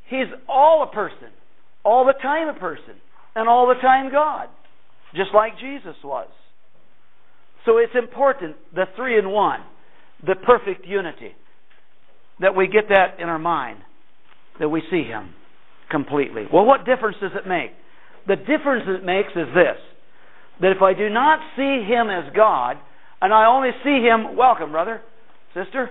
[0.09, 1.29] he's all a person,
[1.83, 2.95] all the time a person,
[3.35, 4.49] and all the time God,
[5.15, 6.27] just like Jesus was.
[7.65, 9.61] So it's important, the three in one,
[10.25, 11.31] the perfect unity,
[12.39, 13.79] that we get that in our mind,
[14.59, 15.33] that we see Him
[15.89, 16.45] completely.
[16.51, 17.71] Well, what difference does it make?
[18.27, 19.77] The difference it makes is this
[20.59, 22.77] that if I do not see Him as God,
[23.19, 25.01] and I only see Him, welcome, brother,
[25.55, 25.89] sister,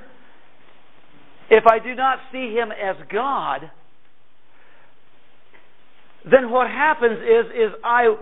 [1.50, 3.70] if I do not see Him as God,
[6.30, 8.14] then what happens is, is I,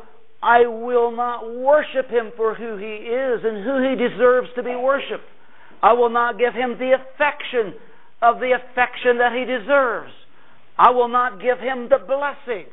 [0.42, 4.74] I will not worship Him for who He is and who He deserves to be
[4.74, 5.24] worshiped.
[5.82, 7.74] I will not give Him the affection
[8.22, 10.12] of the affection that He deserves.
[10.78, 12.66] I will not give him the blessing.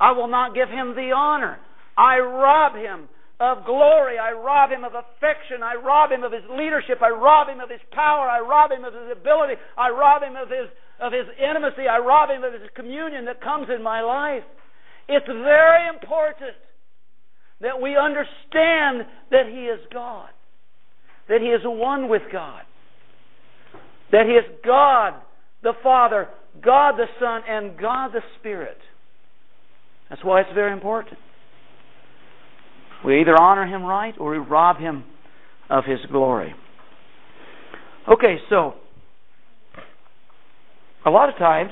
[0.00, 1.58] I will not give him the honor.
[1.96, 3.08] I rob him
[3.40, 4.18] of glory.
[4.18, 5.64] I rob him of affection.
[5.64, 7.02] I rob him of his leadership.
[7.02, 8.28] I rob him of his power.
[8.28, 9.54] I rob him of his ability.
[9.76, 10.68] I rob him of his,
[11.00, 11.88] of his intimacy.
[11.88, 14.44] I rob him of his communion that comes in my life.
[15.08, 16.54] It's very important
[17.60, 20.28] that we understand that he is God,
[21.28, 22.62] that he is one with God,
[24.12, 25.14] that he is God
[25.62, 26.28] the Father
[26.62, 28.76] God the Son, and God the Spirit.
[30.08, 31.18] That's why it's very important.
[33.04, 35.04] We either honor Him right or we rob Him
[35.68, 36.54] of His glory.
[38.10, 38.74] Okay, so
[41.04, 41.70] a lot of times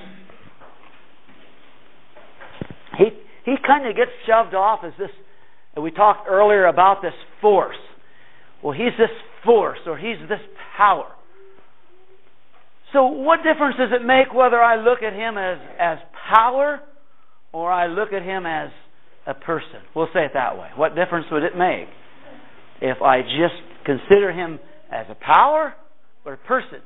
[2.96, 3.06] he
[3.44, 5.10] he kind of gets shoved off as this.
[5.76, 7.76] We talked earlier about this force.
[8.62, 9.10] Well, he's this
[9.44, 10.40] force or he's this
[10.76, 11.06] power.
[12.92, 15.98] So, what difference does it make whether I look at him as, as
[16.34, 16.80] power
[17.52, 18.70] or I look at him as
[19.28, 19.80] a person?
[19.94, 20.68] We'll say it that way.
[20.74, 21.88] What difference would it make
[22.80, 24.58] if I just consider him
[24.90, 25.74] as a power
[26.24, 26.80] or a person?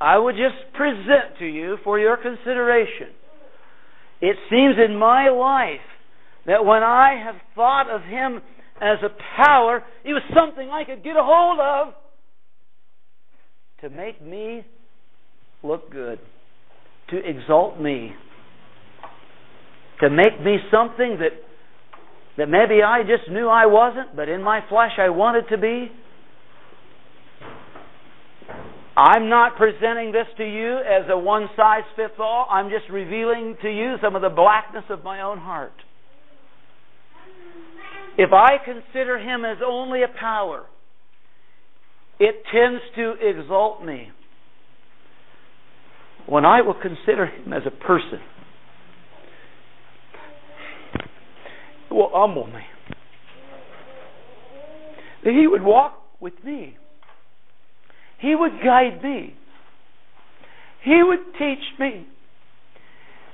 [0.00, 3.08] I would just present to you for your consideration.
[4.22, 5.80] It seems in my life
[6.46, 8.40] that when I have thought of him
[8.80, 9.10] as a
[9.44, 11.94] power, he was something I could get a hold of
[13.82, 14.64] to make me
[15.62, 16.18] look good,
[17.10, 18.12] to exalt me,
[20.00, 21.32] to make me something that
[22.40, 25.92] that maybe I just knew I wasn't, but in my flesh I wanted to be.
[28.96, 32.46] I'm not presenting this to you as a one size fits all.
[32.50, 35.74] I'm just revealing to you some of the blackness of my own heart.
[38.16, 40.64] If I consider him as only a power,
[42.18, 44.08] it tends to exalt me.
[46.26, 48.20] When I will consider him as a person,
[51.90, 52.62] will humble me.
[55.24, 56.76] That he would walk with me.
[58.18, 59.34] He would guide me.
[60.82, 62.06] He would teach me.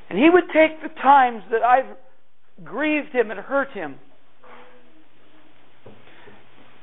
[0.09, 1.97] And he would take the times that I've
[2.65, 3.97] grieved him and hurt him.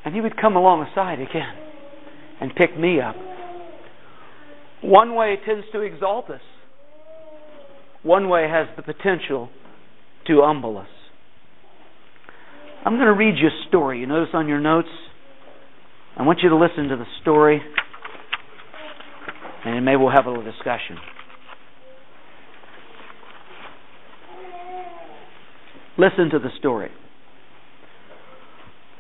[0.06, 1.56] And he would come alongside again
[2.42, 3.16] and pick me up.
[4.82, 6.42] One way tends to exalt us.
[8.04, 9.50] One way has the potential
[10.28, 10.88] to humble us.
[12.86, 14.00] I'm going to read you a story.
[14.02, 14.90] You notice on your notes?
[16.18, 17.62] I want you to listen to the story,
[19.66, 20.98] and maybe we'll have a little discussion.
[25.98, 26.90] Listen to the story.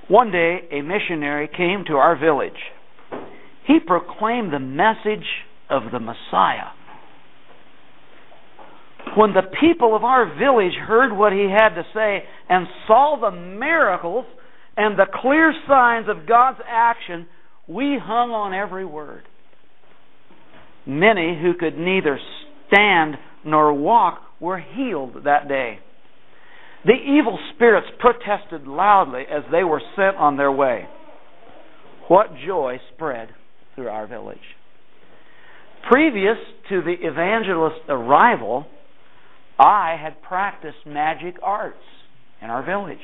[0.07, 2.53] One day, a missionary came to our village.
[3.67, 5.25] He proclaimed the message
[5.69, 6.71] of the Messiah.
[9.15, 13.31] When the people of our village heard what he had to say and saw the
[13.31, 14.25] miracles
[14.75, 17.27] and the clear signs of God's action,
[17.67, 19.23] we hung on every word.
[20.85, 22.19] Many who could neither
[22.67, 25.79] stand nor walk were healed that day.
[26.85, 30.85] The evil spirits protested loudly as they were sent on their way.
[32.09, 33.29] What joy spread
[33.75, 34.37] through our village.
[35.89, 36.37] Previous
[36.69, 38.65] to the evangelist's arrival,
[39.59, 41.77] I had practiced magic arts
[42.41, 42.97] in our village.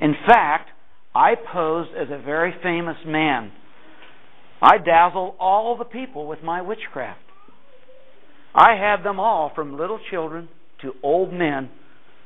[0.00, 0.70] In fact,
[1.14, 3.52] I posed as a very famous man.
[4.62, 7.20] I dazzled all the people with my witchcraft.
[8.54, 10.48] I had them all, from little children
[10.82, 11.70] to old men,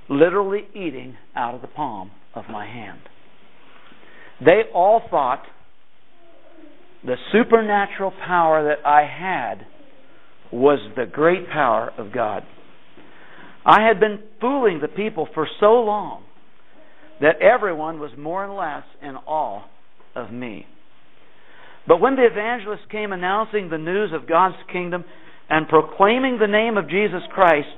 [0.08, 3.00] literally eating out of the palm of my hand.
[4.44, 5.42] They all thought
[7.04, 9.66] the supernatural power that I had
[10.52, 12.44] was the great power of God.
[13.64, 16.24] I had been fooling the people for so long
[17.20, 19.64] that everyone was more or less in awe
[20.14, 20.66] of me.
[21.86, 25.04] But when the evangelist came announcing the news of God's kingdom
[25.48, 27.68] and proclaiming the name of Jesus Christ,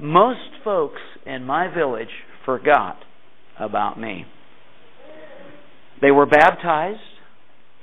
[0.00, 2.08] most folks in my village
[2.44, 2.98] forgot
[3.58, 4.24] about me.
[6.00, 7.00] They were baptized,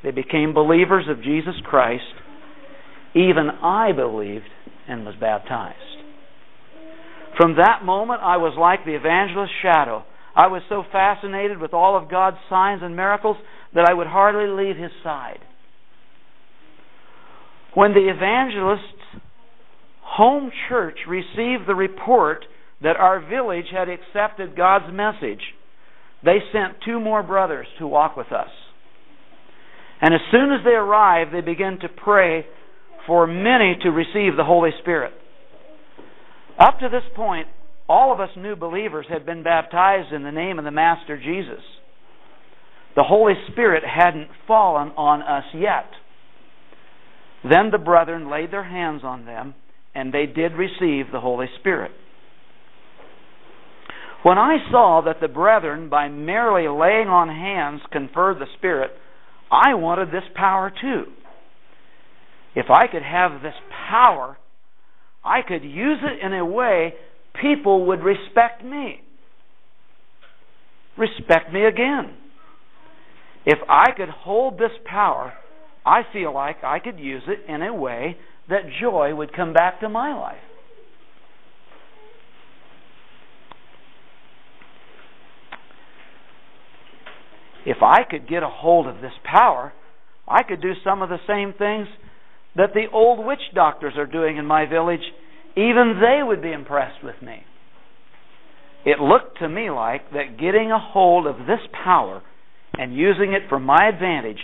[0.04, 2.04] they became believers of Jesus Christ.
[3.16, 4.46] Even I believed
[4.88, 5.89] and was baptized.
[7.40, 10.04] From that moment, I was like the evangelist's shadow.
[10.36, 13.38] I was so fascinated with all of God's signs and miracles
[13.74, 15.40] that I would hardly leave his side.
[17.74, 19.24] When the evangelist's
[20.02, 22.44] home church received the report
[22.82, 25.42] that our village had accepted God's message,
[26.26, 28.50] they sent two more brothers to walk with us.
[30.02, 32.46] And as soon as they arrived, they began to pray
[33.08, 35.14] for many to receive the Holy Spirit.
[36.60, 37.48] Up to this point,
[37.88, 41.64] all of us new believers had been baptized in the name of the Master Jesus.
[42.96, 45.90] The Holy Spirit hadn't fallen on us yet.
[47.44, 49.56] Then the brethren laid their hands on them,
[49.96, 51.92] and they did receive the Holy Spirit.
[54.24, 58.92] When I saw that the brethren, by merely laying on hands, conferred the Spirit,
[59.50, 61.06] I wanted this power too.
[62.54, 63.54] If I could have this
[63.90, 64.38] power,
[65.24, 66.94] I could use it in a way
[67.42, 69.02] people would respect me.
[70.98, 72.16] Respect me again.
[73.46, 75.34] If I could hold this power,
[75.86, 78.18] I feel like I could use it in a way
[78.50, 80.38] that joy would come back to my life.
[87.66, 89.74] If I could get a hold of this power,
[90.28, 91.88] I could do some of the same things
[92.56, 95.02] that the old witch doctors are doing in my village.
[95.56, 97.44] Even they would be impressed with me.
[98.86, 102.22] It looked to me like that getting a hold of this power
[102.78, 104.40] and using it for my advantage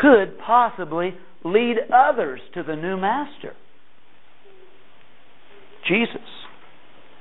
[0.00, 3.54] could possibly lead others to the new master.
[5.86, 6.22] Jesus.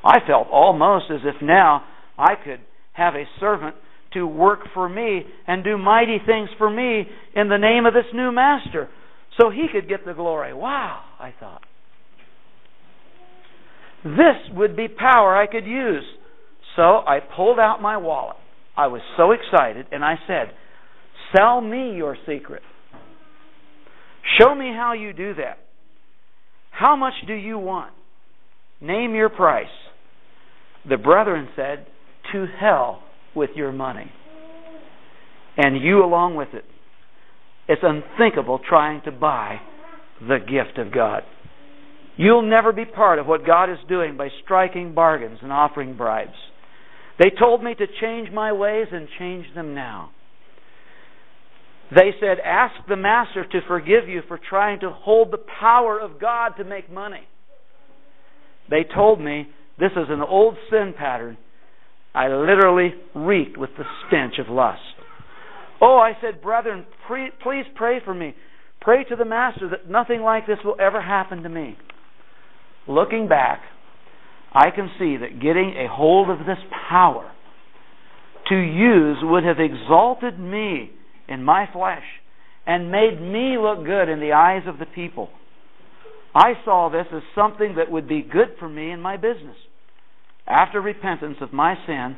[0.04, 1.84] I felt almost as if now
[2.18, 2.60] I could
[2.94, 3.76] have a servant
[4.14, 8.06] to work for me and do mighty things for me in the name of this
[8.14, 8.90] new master.
[9.40, 10.54] So he could get the glory.
[10.54, 11.62] Wow, I thought.
[14.04, 16.04] This would be power I could use.
[16.76, 18.38] So I pulled out my wallet.
[18.76, 20.52] I was so excited, and I said,
[21.36, 22.64] Sell me your secret.
[24.40, 25.60] Show me how you do that.
[26.72, 27.94] How much do you want?
[28.82, 29.68] Name your price.
[30.90, 31.88] The brethren said,
[32.34, 33.04] To hell
[33.36, 34.12] with your money.
[35.56, 36.66] And you along with it.
[37.68, 39.60] It's unthinkable trying to buy
[40.20, 41.24] the gift of God.
[42.16, 46.32] You'll never be part of what God is doing by striking bargains and offering bribes.
[47.20, 50.12] They told me to change my ways and change them now.
[51.92, 56.20] They said, Ask the Master to forgive you for trying to hold the power of
[56.20, 57.28] God to make money.
[58.70, 59.48] They told me
[59.80, 61.38] this is an old sin pattern.
[62.16, 64.80] I literally reeked with the stench of lust.
[65.86, 68.34] Oh, I said, Brethren, please pray for me.
[68.80, 71.76] Pray to the Master that nothing like this will ever happen to me.
[72.88, 73.60] Looking back,
[74.54, 76.58] I can see that getting a hold of this
[76.90, 77.30] power
[78.48, 80.90] to use would have exalted me
[81.28, 82.04] in my flesh
[82.66, 85.28] and made me look good in the eyes of the people.
[86.34, 89.58] I saw this as something that would be good for me in my business.
[90.48, 92.16] After repentance of my sin,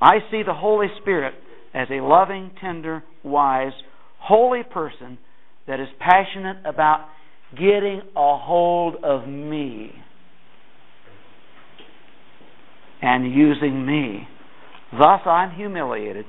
[0.00, 1.34] I see the Holy Spirit
[1.74, 3.72] as a loving, tender, wise,
[4.18, 5.18] holy person
[5.66, 7.06] that is passionate about
[7.52, 9.92] getting a hold of me
[13.02, 14.26] and using me.
[14.92, 16.26] Thus I'm humiliated,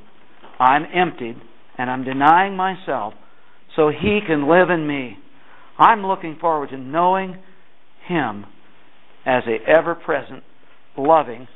[0.60, 1.38] I'm emptied,
[1.78, 3.14] and I'm denying myself
[3.76, 5.18] so He can live in me.
[5.78, 7.38] I'm looking forward to knowing
[8.08, 8.46] Him
[9.26, 10.44] as a ever present,
[10.98, 11.48] loving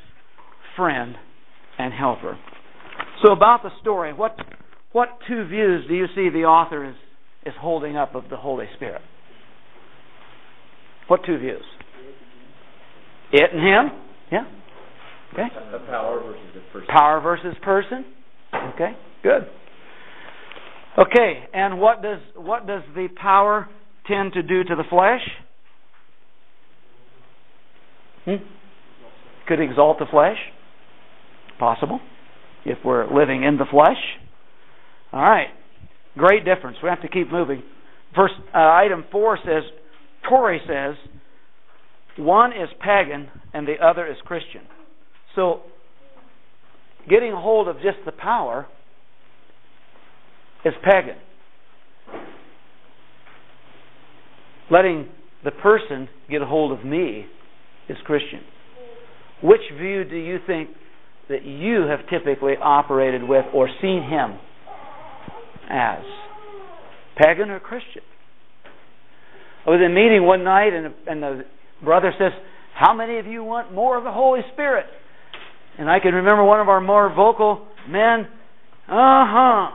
[0.76, 1.14] friend
[1.78, 2.38] and helper.
[3.24, 4.36] So about the story, what
[4.92, 6.94] what two views do you see the author is,
[7.44, 9.02] is holding up of the Holy Spirit?
[11.08, 11.64] What two views?
[13.32, 13.98] It and him?
[14.32, 14.44] Yeah.
[15.32, 15.48] Okay.
[15.72, 16.88] The power versus the person.
[16.88, 18.04] Power versus person.
[18.74, 18.92] Okay.
[19.22, 19.42] Good.
[20.98, 23.68] Okay, and what does what does the power
[24.06, 25.20] tend to do to the flesh?
[28.24, 28.42] Hmm?
[29.46, 30.38] Could exalt the flesh.
[31.58, 32.00] Possible.
[32.64, 33.98] If we're living in the flesh.
[35.12, 35.48] All right.
[36.16, 36.78] Great difference.
[36.82, 37.62] We have to keep moving.
[38.14, 39.62] First uh, item four says,
[40.28, 40.94] Torrey says,
[42.16, 44.62] one is pagan and the other is Christian.
[45.34, 45.60] So,
[47.08, 48.66] getting hold of just the power
[50.64, 51.16] is pagan.
[54.70, 55.08] Letting
[55.44, 57.26] the person get a hold of me
[57.88, 58.40] is Christian.
[59.42, 60.70] Which view do you think
[61.28, 64.38] that you have typically operated with or seen him
[65.70, 66.04] as?
[67.16, 68.02] Pagan or Christian?
[69.66, 71.44] I was in a meeting one night and, and the
[71.82, 72.32] brother says,
[72.74, 74.86] How many of you want more of the Holy Spirit?
[75.78, 78.26] And I can remember one of our more vocal men,
[78.88, 79.70] uh huh.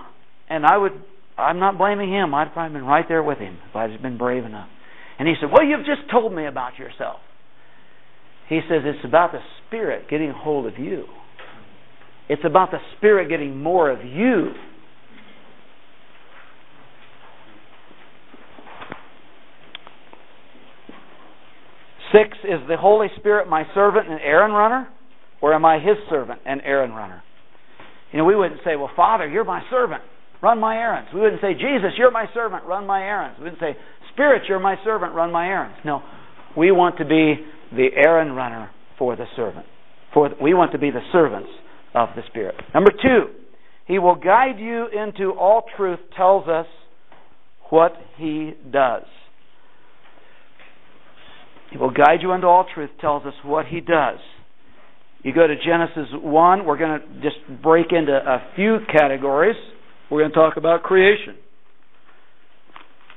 [0.49, 0.93] And I would,
[1.37, 2.33] I'm not blaming him.
[2.33, 4.69] I'd probably been right there with him if I'd been brave enough.
[5.19, 7.19] And he said, Well, you've just told me about yourself.
[8.47, 11.05] He says, It's about the Spirit getting hold of you.
[12.31, 14.53] It's about the Spirit getting more of you.
[22.13, 24.87] Six, is the Holy Spirit my servant and errand runner?
[25.41, 27.21] Or am I his servant and errand runner?
[28.13, 30.01] You know, we wouldn't say, Well, Father, you're my servant.
[30.41, 31.09] Run my errands.
[31.13, 32.63] We wouldn't say, Jesus, you're my servant.
[32.63, 33.39] Run my errands.
[33.39, 33.75] We wouldn't say,
[34.13, 35.13] Spirit, you're my servant.
[35.13, 35.79] Run my errands.
[35.83, 36.01] No.
[36.55, 37.35] We want to be
[37.73, 39.65] the errand runner for the servant.
[40.13, 41.49] For we want to be the servants
[41.93, 42.55] of the Spirit.
[42.73, 43.27] Number two,
[43.85, 46.67] He will guide you into all truth, tells us
[47.69, 49.03] what He does.
[51.71, 54.19] He will guide you into all truth, tells us what He does.
[55.23, 59.55] You go to Genesis 1, we're going to just break into a few categories.
[60.09, 61.35] We're going to talk about creation.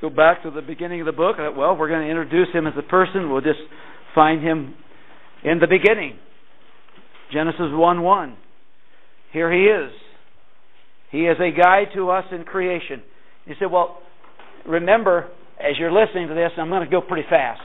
[0.01, 1.37] Go back to the beginning of the book.
[1.39, 3.31] Uh, well, we're going to introduce him as a person.
[3.31, 3.61] We'll just
[4.15, 4.75] find him
[5.43, 6.19] in the beginning.
[7.33, 8.37] Genesis 1 1.
[9.35, 9.91] Here he is.
[11.11, 13.03] He is a guide to us in creation.
[13.47, 13.99] You say, well,
[14.65, 15.29] remember,
[15.59, 17.61] as you're listening to this, I'm going to go pretty fast.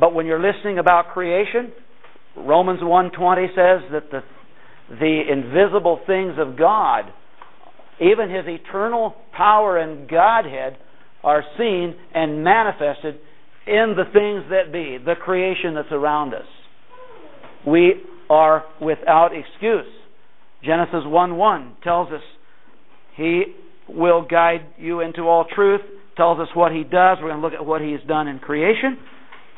[0.00, 1.72] But when you're listening about creation,
[2.36, 4.20] Romans 1:20 says that the
[4.88, 7.04] the invisible things of God,
[8.00, 10.78] even his eternal power and godhead
[11.22, 13.16] are seen and manifested
[13.66, 16.46] in the things that be, the creation that's around us.
[17.66, 17.94] We
[18.30, 19.86] are without excuse.
[20.62, 22.22] Genesis 1:1 tells us
[23.16, 23.44] he
[23.88, 25.82] will guide you into all truth,
[26.16, 27.18] tells us what He does.
[27.20, 28.98] We're going to look at what He has done in creation.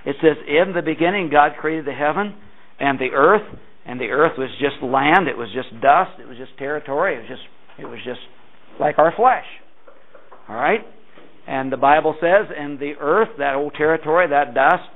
[0.04, 2.34] It says, In the beginning, God created the heaven
[2.80, 3.46] and the earth,
[3.86, 5.28] and the earth was just land.
[5.28, 6.18] It was just dust.
[6.20, 7.16] It was just territory.
[7.16, 7.42] It was just,
[7.78, 8.20] it was just
[8.80, 9.46] like our flesh.
[10.48, 10.80] All right?
[11.46, 14.88] And the Bible says, in the earth, that old territory, that dust,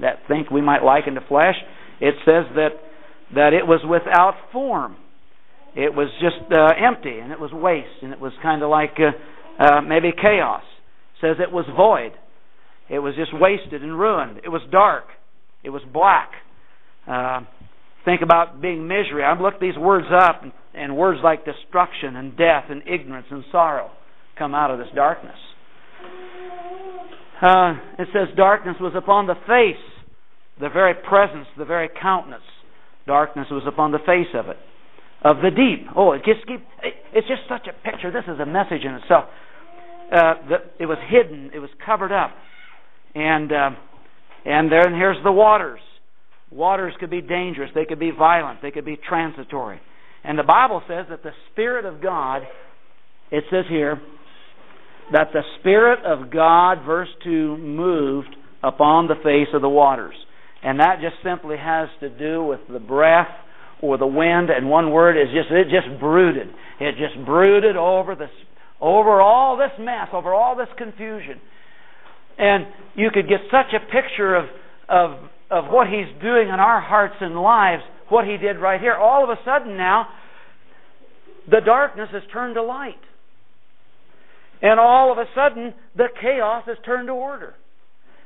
[0.00, 1.54] that thing we might liken to flesh,
[2.00, 2.70] it says that
[3.34, 4.96] that it was without form.
[5.74, 8.96] It was just uh, empty and it was waste and it was kind of like
[8.98, 10.62] uh, uh, maybe chaos.
[11.14, 12.12] It says it was void.
[12.90, 14.40] It was just wasted and ruined.
[14.44, 15.04] It was dark.
[15.62, 16.32] It was black.
[17.06, 17.40] Uh,
[18.04, 19.24] think about being misery.
[19.24, 23.44] I've looked these words up, and, and words like destruction and death and ignorance and
[23.50, 23.90] sorrow
[24.38, 25.36] come out of this darkness.
[27.40, 29.82] Uh, it says darkness was upon the face,
[30.60, 32.42] the very presence, the very countenance.
[33.06, 34.56] Darkness was upon the face of it,
[35.22, 35.88] of the deep.
[35.96, 36.64] Oh, it just keep.
[37.12, 38.12] It's just such a picture.
[38.12, 39.24] This is a message in itself.
[40.12, 41.50] Uh, the, it was hidden.
[41.54, 42.30] It was covered up,
[43.14, 43.70] and uh,
[44.44, 45.80] and then here's the waters.
[46.50, 47.70] Waters could be dangerous.
[47.74, 48.60] They could be violent.
[48.62, 49.80] They could be transitory.
[50.22, 52.42] And the Bible says that the Spirit of God.
[53.30, 54.00] It says here
[55.12, 60.14] that the Spirit of God, verse 2, moved upon the face of the waters.
[60.62, 63.28] And that just simply has to do with the breath
[63.80, 66.48] or the wind, and one word is just it just brooded.
[66.80, 68.30] It just brooded over this
[68.80, 71.40] over all this mess, over all this confusion.
[72.38, 74.44] And you could get such a picture of
[74.88, 75.10] of
[75.50, 78.94] of what he's doing in our hearts and lives, what he did right here.
[78.94, 80.06] All of a sudden now,
[81.50, 82.94] the darkness has turned to light.
[84.62, 87.54] And all of a sudden, the chaos has turned to order.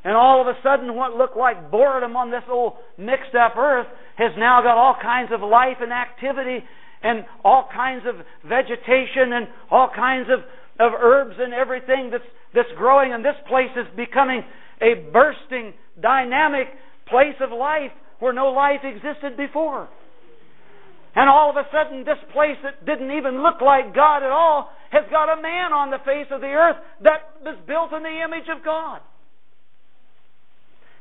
[0.06, 3.88] And all of a sudden, what looked like boredom on this old mixed up earth
[4.14, 6.62] has now got all kinds of life and activity
[7.02, 8.14] and all kinds of
[8.46, 10.46] vegetation and all kinds of,
[10.78, 13.14] of herbs and everything that's, that's growing.
[13.14, 14.44] And this place is becoming
[14.80, 16.68] a bursting, dynamic
[17.10, 17.90] place of life
[18.20, 19.88] where no life existed before.
[21.16, 24.70] And all of a sudden, this place that didn't even look like God at all
[24.92, 28.22] has got a man on the face of the earth that was built in the
[28.22, 29.00] image of God.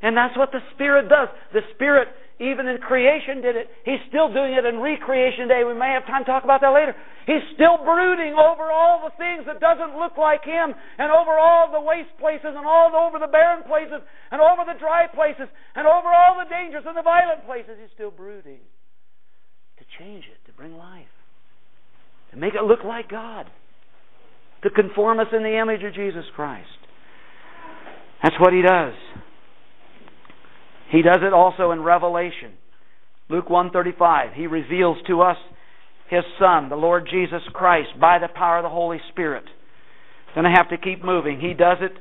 [0.05, 1.33] And that's what the Spirit does.
[1.49, 3.65] The Spirit, even in creation, did it.
[3.81, 5.65] He's still doing it in recreation day.
[5.65, 6.93] We may have time to talk about that later.
[7.25, 11.73] He's still brooding over all the things that doesn't look like Him, and over all
[11.73, 15.89] the waste places, and all over the barren places, and over the dry places, and
[15.89, 17.81] over all the dangers and the violent places.
[17.81, 18.61] He's still brooding
[19.81, 21.09] to change it, to bring life,
[22.29, 23.49] to make it look like God
[24.61, 26.69] to conform us in the image of Jesus Christ.
[28.21, 28.93] That's what he does.
[30.91, 32.53] He does it also in Revelation.
[33.29, 35.37] Luke 135, he reveals to us
[36.09, 39.45] his son, the Lord Jesus Christ, by the power of the Holy Spirit.
[40.35, 41.39] Going to have to keep moving.
[41.39, 41.93] He does it.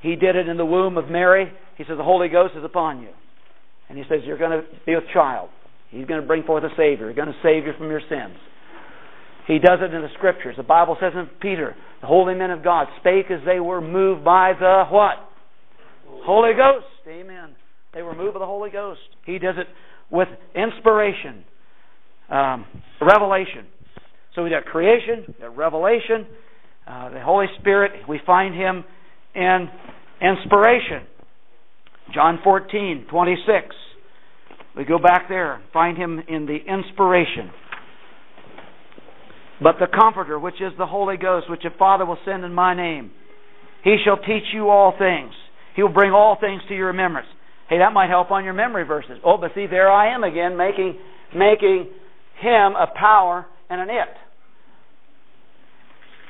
[0.00, 1.52] He did it in the womb of Mary.
[1.76, 3.10] He says, The Holy Ghost is upon you.
[3.88, 5.50] And he says, You're going to be a child.
[5.90, 7.08] He's going to bring forth a Savior.
[7.08, 8.34] He's going to save you from your sins.
[9.46, 10.54] He does it in the scriptures.
[10.56, 14.24] The Bible says in Peter, the holy men of God spake as they were moved
[14.24, 15.16] by the what?
[16.24, 16.86] Holy Ghost.
[17.06, 17.56] Amen.
[17.94, 19.00] They were moved by the Holy Ghost.
[19.26, 19.66] He does it
[20.10, 21.44] with inspiration,
[22.30, 22.64] um,
[23.00, 23.66] revelation.
[24.34, 26.26] So we got creation, we got revelation,
[26.86, 28.08] uh, the Holy Spirit.
[28.08, 28.84] We find Him
[29.34, 29.68] in
[30.20, 31.06] inspiration.
[32.14, 33.66] John 14, 26.
[34.76, 37.50] We go back there, find Him in the inspiration.
[39.60, 42.74] But the Comforter, which is the Holy Ghost, which the Father will send in my
[42.74, 43.10] name,
[43.82, 45.32] he shall teach you all things.
[45.74, 47.28] He will bring all things to your remembrance.
[47.68, 49.18] Hey, that might help on your memory verses.
[49.24, 50.98] Oh, but see, there I am again, making
[51.34, 51.88] making
[52.40, 54.08] him a power and an it.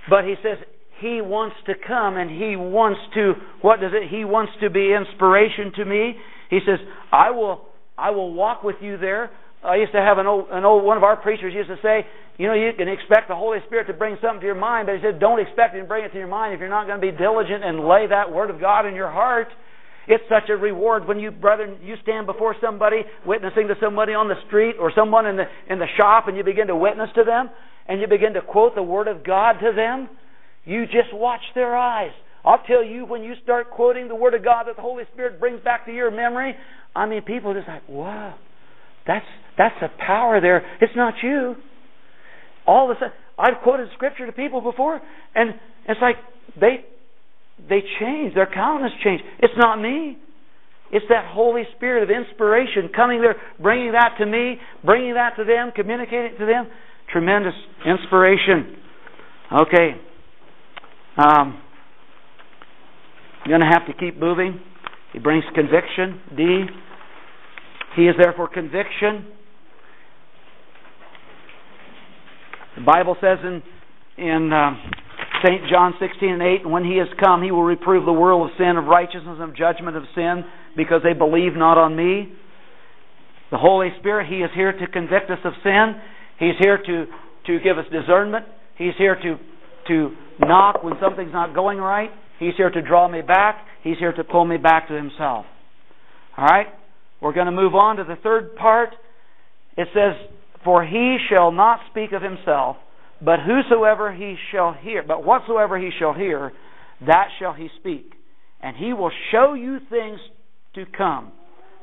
[0.08, 0.58] But he says
[1.00, 4.08] he wants to come and he wants to what does it?
[4.08, 6.14] He wants to be inspiration to me.
[6.50, 6.78] He says,
[7.10, 7.66] I will
[7.98, 9.30] I will walk with you there.
[9.62, 12.06] I used to have an old, an old one of our preachers used to say,
[12.38, 14.96] you know, you can expect the Holy Spirit to bring something to your mind, but
[14.96, 17.00] he said, don't expect him to bring it to your mind if you're not going
[17.00, 19.48] to be diligent and lay that Word of God in your heart.
[20.08, 24.26] It's such a reward when you, brethren, you stand before somebody, witnessing to somebody on
[24.26, 27.22] the street or someone in the in the shop, and you begin to witness to
[27.22, 27.50] them,
[27.86, 30.08] and you begin to quote the Word of God to them.
[30.64, 32.10] You just watch their eyes.
[32.44, 35.38] I'll tell you, when you start quoting the Word of God that the Holy Spirit
[35.38, 36.56] brings back to your memory,
[36.96, 38.34] I mean, people are just like, wow,
[39.06, 39.26] that's
[39.58, 40.64] that's a power there.
[40.80, 41.56] It's not you.
[42.66, 45.00] All of a sudden, I've quoted scripture to people before,
[45.34, 45.54] and
[45.88, 46.16] it's like
[46.60, 46.84] they
[47.68, 48.34] they change.
[48.34, 49.24] Their countenance changed.
[49.40, 50.18] It's not me.
[50.92, 55.44] It's that Holy Spirit of inspiration coming there, bringing that to me, bringing that to
[55.44, 56.68] them, communicating it to them.
[57.10, 57.54] Tremendous
[57.86, 58.76] inspiration.
[59.60, 59.90] Okay.
[61.16, 61.60] Um,
[63.46, 64.60] You're going to have to keep moving.
[65.12, 66.20] He brings conviction.
[66.36, 66.64] D.
[67.96, 69.26] He is there for conviction.
[72.76, 73.62] The Bible says in
[74.16, 74.74] in uh,
[75.44, 75.62] St.
[75.70, 78.56] John 16 and 8, and when he has come, he will reprove the world of
[78.56, 80.44] sin, of righteousness, of judgment of sin,
[80.76, 82.32] because they believe not on me.
[83.50, 85.94] The Holy Spirit, he is here to convict us of sin.
[86.38, 87.06] He's here to,
[87.46, 88.46] to give us discernment.
[88.78, 89.38] He's here to,
[89.88, 92.10] to knock when something's not going right.
[92.38, 93.66] He's here to draw me back.
[93.82, 95.44] He's here to pull me back to himself.
[96.36, 96.66] All right?
[97.22, 98.90] We're going to move on to the third part.
[99.76, 100.14] It says,
[100.64, 102.76] For he shall not speak of himself,
[103.24, 106.52] but whosoever he shall hear, but whatsoever he shall hear,
[107.06, 108.12] that shall he speak.
[108.60, 110.18] And he will show you things
[110.74, 111.32] to come.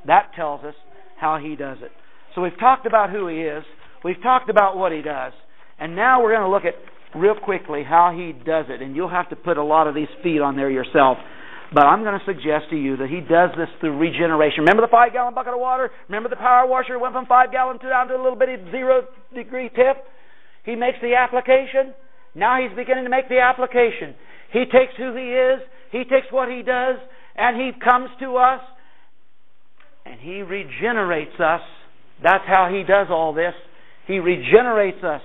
[0.06, 0.76] That tells us
[1.20, 1.92] how he does it.
[2.36, 3.64] So we've talked about who he is.
[4.04, 5.34] We've talked about what he does.
[5.80, 6.76] And now we're going to look at
[7.18, 8.82] real quickly how he does it.
[8.82, 11.18] And you'll have to put a lot of these feet on there yourself.
[11.74, 14.65] But I'm going to suggest to you that he does this through regeneration.
[14.65, 15.91] Remember the five gallon bucket of water?
[16.07, 19.05] Remember the power washer went from five gallon to down to a little bitty zero
[19.34, 20.01] degree tip?
[20.65, 21.93] He makes the application.
[22.34, 24.15] Now he's beginning to make the application.
[24.51, 25.61] He takes who he is,
[25.91, 26.97] he takes what he does,
[27.36, 28.61] and he comes to us
[30.05, 31.61] and he regenerates us.
[32.24, 33.53] That's how he does all this.
[34.07, 35.22] He regenerates us.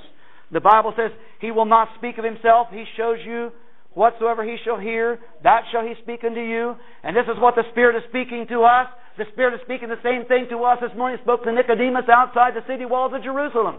[0.52, 2.68] The Bible says he will not speak of himself.
[2.70, 3.50] He shows you
[3.94, 6.74] whatsoever he shall hear, that shall he speak unto you.
[7.02, 8.88] And this is what the Spirit is speaking to us.
[9.16, 11.18] The Spirit is speaking the same thing to us this morning.
[11.18, 13.78] He spoke to Nicodemus outside the city walls of Jerusalem.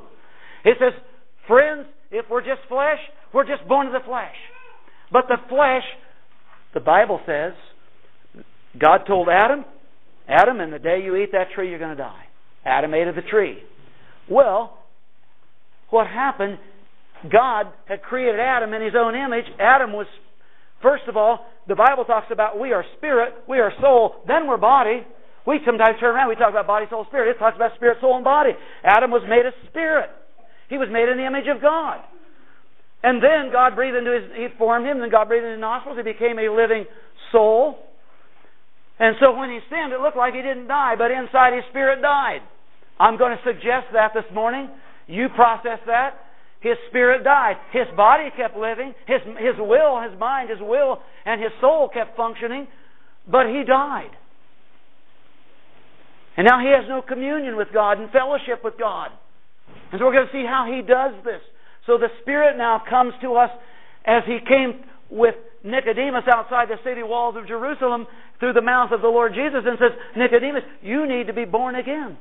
[0.63, 0.93] He says,
[1.47, 2.99] Friends, if we're just flesh,
[3.34, 4.36] we're just born of the flesh.
[5.11, 5.84] But the flesh,
[6.74, 7.53] the Bible says,
[8.80, 9.66] God told Adam,
[10.28, 12.24] Adam, in the day you eat that tree, you're going to die.
[12.66, 13.59] Adam ate of the tree.
[14.30, 14.80] Well,
[15.89, 16.57] what happened,
[17.32, 19.45] God had created Adam in his own image.
[19.59, 20.07] Adam was,
[20.82, 24.57] first of all, the Bible talks about we are spirit, we are soul, then we're
[24.57, 25.05] body.
[25.47, 27.36] We sometimes turn around, we talk about body, soul, spirit.
[27.36, 28.51] It talks about spirit, soul, and body.
[28.84, 30.09] Adam was made a spirit.
[30.70, 32.01] He was made in the image of God.
[33.03, 35.97] And then God breathed into his, he formed him, then God breathed into his nostrils,
[35.97, 36.86] he became a living
[37.32, 37.78] soul.
[38.97, 42.01] And so when he sinned, it looked like he didn't die, but inside his spirit
[42.01, 42.41] died.
[42.99, 44.70] I'm going to suggest that this morning.
[45.05, 46.18] You process that.
[46.66, 47.57] His spirit died.
[47.72, 48.95] His body kept living.
[49.05, 52.68] His, his will, his mind, his will, and his soul kept functioning,
[53.30, 54.09] but he died.
[56.36, 59.11] And now he has no communion with God and fellowship with God.
[59.91, 61.39] And so we're going to see how he does this.
[61.86, 63.51] So the Spirit now comes to us
[64.03, 68.07] as he came with Nicodemus outside the city walls of Jerusalem
[68.39, 71.76] through the mouth of the Lord Jesus and says, Nicodemus, you need to be born
[71.76, 72.18] again.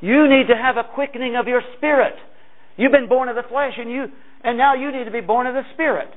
[0.00, 2.14] You need to have a quickening of your spirit.
[2.78, 4.06] You've been born of the flesh and you
[4.42, 6.08] and now you need to be born of the spirit.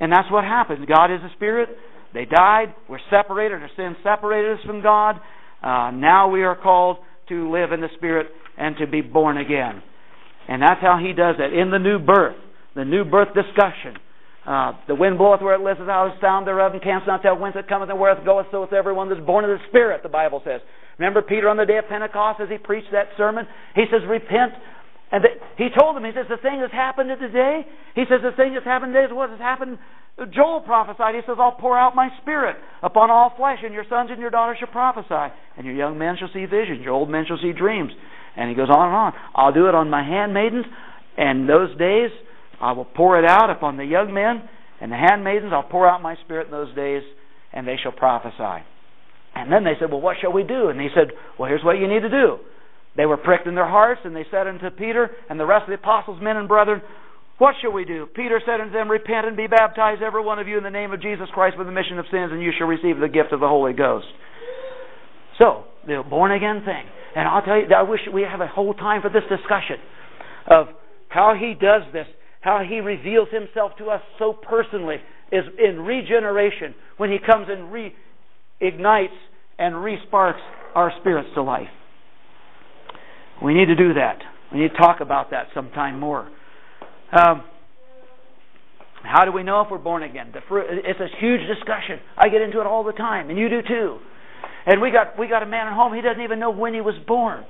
[0.00, 0.86] And that's what happens.
[0.88, 1.68] God is a spirit.
[2.14, 2.74] They died.
[2.88, 3.60] We're separated.
[3.62, 5.16] Our sin separated us from God.
[5.62, 6.96] Uh, now we are called
[7.28, 8.28] to live in the spirit
[8.58, 9.82] and to be born again.
[10.48, 11.56] And that's how he does it.
[11.56, 12.36] In the new birth,
[12.74, 13.96] the new birth discussion.
[14.44, 17.38] Uh, the wind bloweth where it listeth, how is sound thereof, and canst not tell
[17.38, 20.02] whence it cometh and where it goeth, so with everyone that's born of the Spirit,
[20.02, 20.60] the Bible says.
[20.98, 23.46] Remember Peter on the day of Pentecost as he preached that sermon?
[23.76, 24.52] He says, Repent.
[25.12, 25.28] And the,
[25.60, 28.64] he told them, he says, the thing that's happened today, he says, the thing that's
[28.64, 29.78] happened today is what has happened.
[30.32, 34.08] Joel prophesied, he says, I'll pour out my spirit upon all flesh, and your sons
[34.10, 37.24] and your daughters shall prophesy, and your young men shall see visions, your old men
[37.28, 37.92] shall see dreams.
[38.36, 39.12] And he goes on and on.
[39.34, 40.64] I'll do it on my handmaidens,
[41.18, 42.10] and those days
[42.60, 44.48] I will pour it out upon the young men
[44.80, 45.52] and the handmaidens.
[45.52, 47.02] I'll pour out my spirit in those days,
[47.52, 48.64] and they shall prophesy.
[49.34, 50.68] And then they said, Well, what shall we do?
[50.68, 51.08] And he said,
[51.38, 52.38] Well, here's what you need to do.
[52.96, 55.68] They were pricked in their hearts, and they said unto Peter and the rest of
[55.68, 56.82] the apostles, men and brethren,
[57.38, 58.06] What shall we do?
[58.14, 60.92] Peter said unto them, Repent and be baptized, every one of you, in the name
[60.92, 63.40] of Jesus Christ for the remission of sins, and you shall receive the gift of
[63.40, 64.06] the Holy Ghost.
[65.38, 66.84] So, the born again thing.
[67.16, 69.76] And I'll tell you, I wish we have a whole time for this discussion
[70.50, 70.66] of
[71.08, 72.06] how he does this,
[72.40, 74.96] how he reveals himself to us so personally
[75.30, 79.16] is in regeneration when he comes and reignites
[79.58, 80.40] and resparks
[80.74, 81.68] our spirits to life.
[83.42, 84.18] We need to do that.
[84.52, 86.28] We need to talk about that sometime more.
[87.12, 87.42] Um,
[89.02, 90.32] how do we know if we're born again?
[90.48, 91.98] Fruit, it's a huge discussion.
[92.16, 93.98] I get into it all the time, and you do too.
[94.66, 95.92] And we got we got a man at home.
[95.92, 97.44] He doesn't even know when he was born,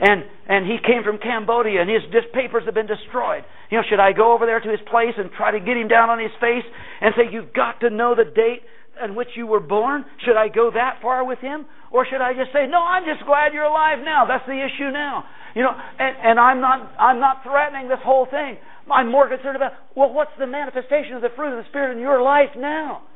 [0.00, 3.44] and and he came from Cambodia, and his, his papers have been destroyed.
[3.70, 5.86] You know, should I go over there to his place and try to get him
[5.86, 6.66] down on his face
[7.00, 8.62] and say, "You've got to know the date
[9.02, 10.04] in which you were born"?
[10.24, 13.24] Should I go that far with him, or should I just say, "No, I'm just
[13.26, 14.26] glad you're alive now.
[14.26, 15.24] That's the issue now."
[15.56, 18.60] You know, and, and I'm not I'm not threatening this whole thing.
[18.92, 21.98] I'm more concerned about well, what's the manifestation of the fruit of the Spirit in
[22.04, 23.08] your life now?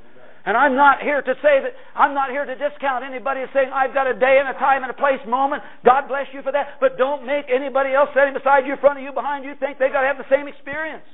[0.48, 3.92] And I'm not here to say that, I'm not here to discount anybody saying, I've
[3.92, 5.60] got a day and a time and a place moment.
[5.84, 6.80] God bless you for that.
[6.80, 9.76] But don't make anybody else sitting beside you, in front of you, behind you think
[9.76, 11.04] they've got to have the same experience.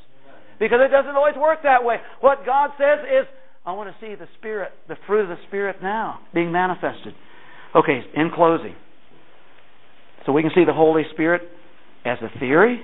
[0.62, 1.98] Because it doesn't always work that way.
[2.22, 3.26] What God says is,
[3.66, 7.18] I want to see the Spirit, the fruit of the Spirit now being manifested.
[7.74, 8.78] Okay, in closing.
[10.26, 11.42] So we can see the Holy Spirit
[12.04, 12.80] as a theory.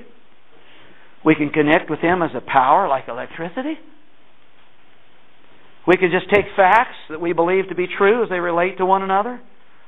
[1.25, 3.75] We can connect with Him as a power like electricity.
[5.87, 8.87] We can just take facts that we believe to be true as they relate to
[8.87, 9.41] one another.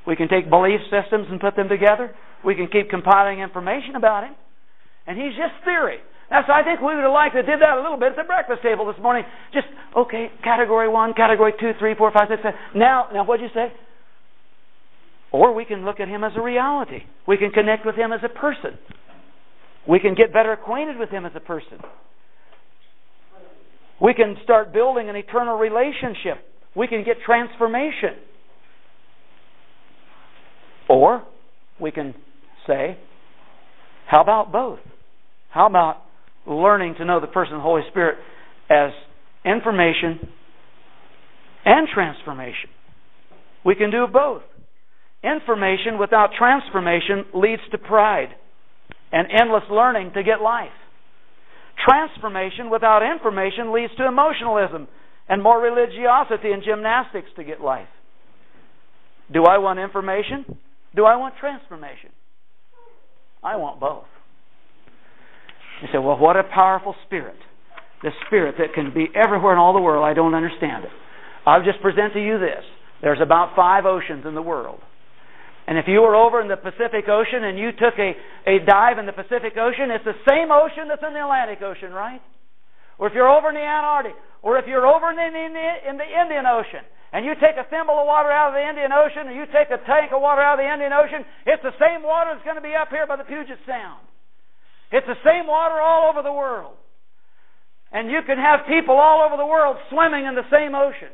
[0.05, 2.13] We can take belief systems and put them together.
[2.43, 4.35] We can keep compiling information about Him.
[5.07, 5.99] And He's just theory.
[6.29, 8.27] That's, I think we would have liked to did that a little bit at the
[8.27, 9.23] breakfast table this morning.
[9.53, 12.59] Just, okay, category one, category two, three, four, five, six, seven.
[12.75, 13.71] Now, now what'd you say?
[15.35, 16.99] Or we can look at Him as a reality.
[17.27, 18.79] We can connect with Him as a person.
[19.85, 21.79] We can get better acquainted with Him as a person.
[24.01, 26.37] We can start building an eternal relationship.
[26.73, 28.15] We can get transformation.
[30.87, 31.25] Or
[31.81, 32.15] we can
[32.65, 32.97] say,
[34.07, 34.79] how about both?
[35.49, 35.97] How about
[36.47, 38.19] learning to know the person of the Holy Spirit
[38.69, 38.91] as
[39.43, 40.29] information
[41.65, 42.69] and transformation?
[43.65, 44.41] We can do both.
[45.25, 48.29] Information without transformation leads to pride
[49.11, 50.69] and endless learning to get life.
[51.87, 54.87] Transformation without information leads to emotionalism
[55.27, 57.87] and more religiosity and gymnastics to get life.
[59.33, 60.45] Do I want information?
[60.95, 62.11] Do I want transformation?
[63.43, 64.05] I want both.
[65.81, 67.35] You say, well, what a powerful spirit.
[68.03, 70.05] The spirit that can be everywhere in all the world.
[70.05, 70.91] I don't understand it.
[71.45, 72.63] I'll just present to you this.
[73.01, 74.79] There's about five oceans in the world.
[75.65, 78.13] And if you were over in the Pacific Ocean and you took a,
[78.45, 81.89] a dive in the Pacific Ocean, it's the same ocean that's in the Atlantic Ocean,
[81.89, 82.21] right?
[83.01, 84.13] Or if you're over in the Antarctic,
[84.45, 87.57] or if you're over in the, in the, in the Indian Ocean, and you take
[87.57, 90.21] a thimble of water out of the Indian Ocean, and you take a tank of
[90.21, 92.93] water out of the Indian Ocean, it's the same water that's going to be up
[92.93, 94.05] here by the Puget Sound.
[94.93, 96.77] It's the same water all over the world.
[97.91, 101.13] And you can have people all over the world swimming in the same ocean.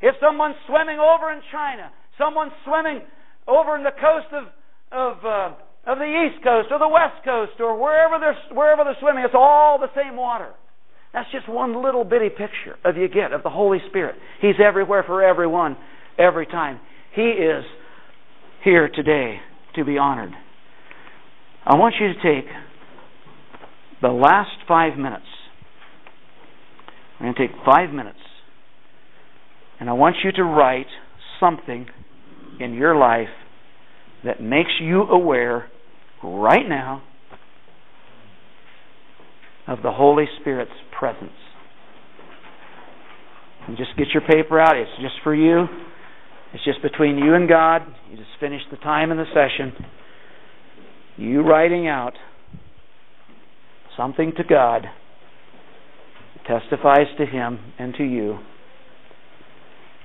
[0.00, 3.02] If someone's swimming over in China, someone's swimming
[3.46, 4.44] over in the coast of
[4.92, 5.54] of uh,
[5.86, 9.24] of the east coast or the west coast or wherever they're wherever they're swimming.
[9.24, 10.52] It's all the same water.
[11.12, 14.16] That's just one little bitty picture of you get of the Holy Spirit.
[14.40, 15.76] He's everywhere for everyone,
[16.18, 16.80] every time.
[17.14, 17.64] He is
[18.62, 19.36] here today
[19.76, 20.32] to be honored.
[21.64, 22.50] I want you to take
[24.02, 25.24] the last five minutes.
[27.18, 28.18] I'm going to take five minutes,
[29.80, 30.86] and I want you to write
[31.40, 31.86] something
[32.60, 33.28] in your life
[34.24, 35.70] that makes you aware
[36.22, 37.02] right now
[39.66, 41.32] of the Holy Spirit's presence.
[43.76, 44.76] Just get your paper out.
[44.76, 45.66] It's just for you.
[46.54, 47.82] It's just between you and God.
[48.10, 49.72] You just finish the time in the session.
[51.16, 52.12] You writing out
[53.96, 54.86] something to God
[56.34, 58.38] that testifies to Him and to you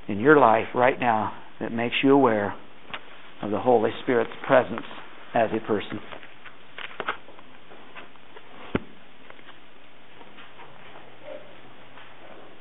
[0.08, 2.54] in your life right now that makes you aware
[3.42, 4.86] of the Holy Spirit's presence
[5.34, 6.00] as a person.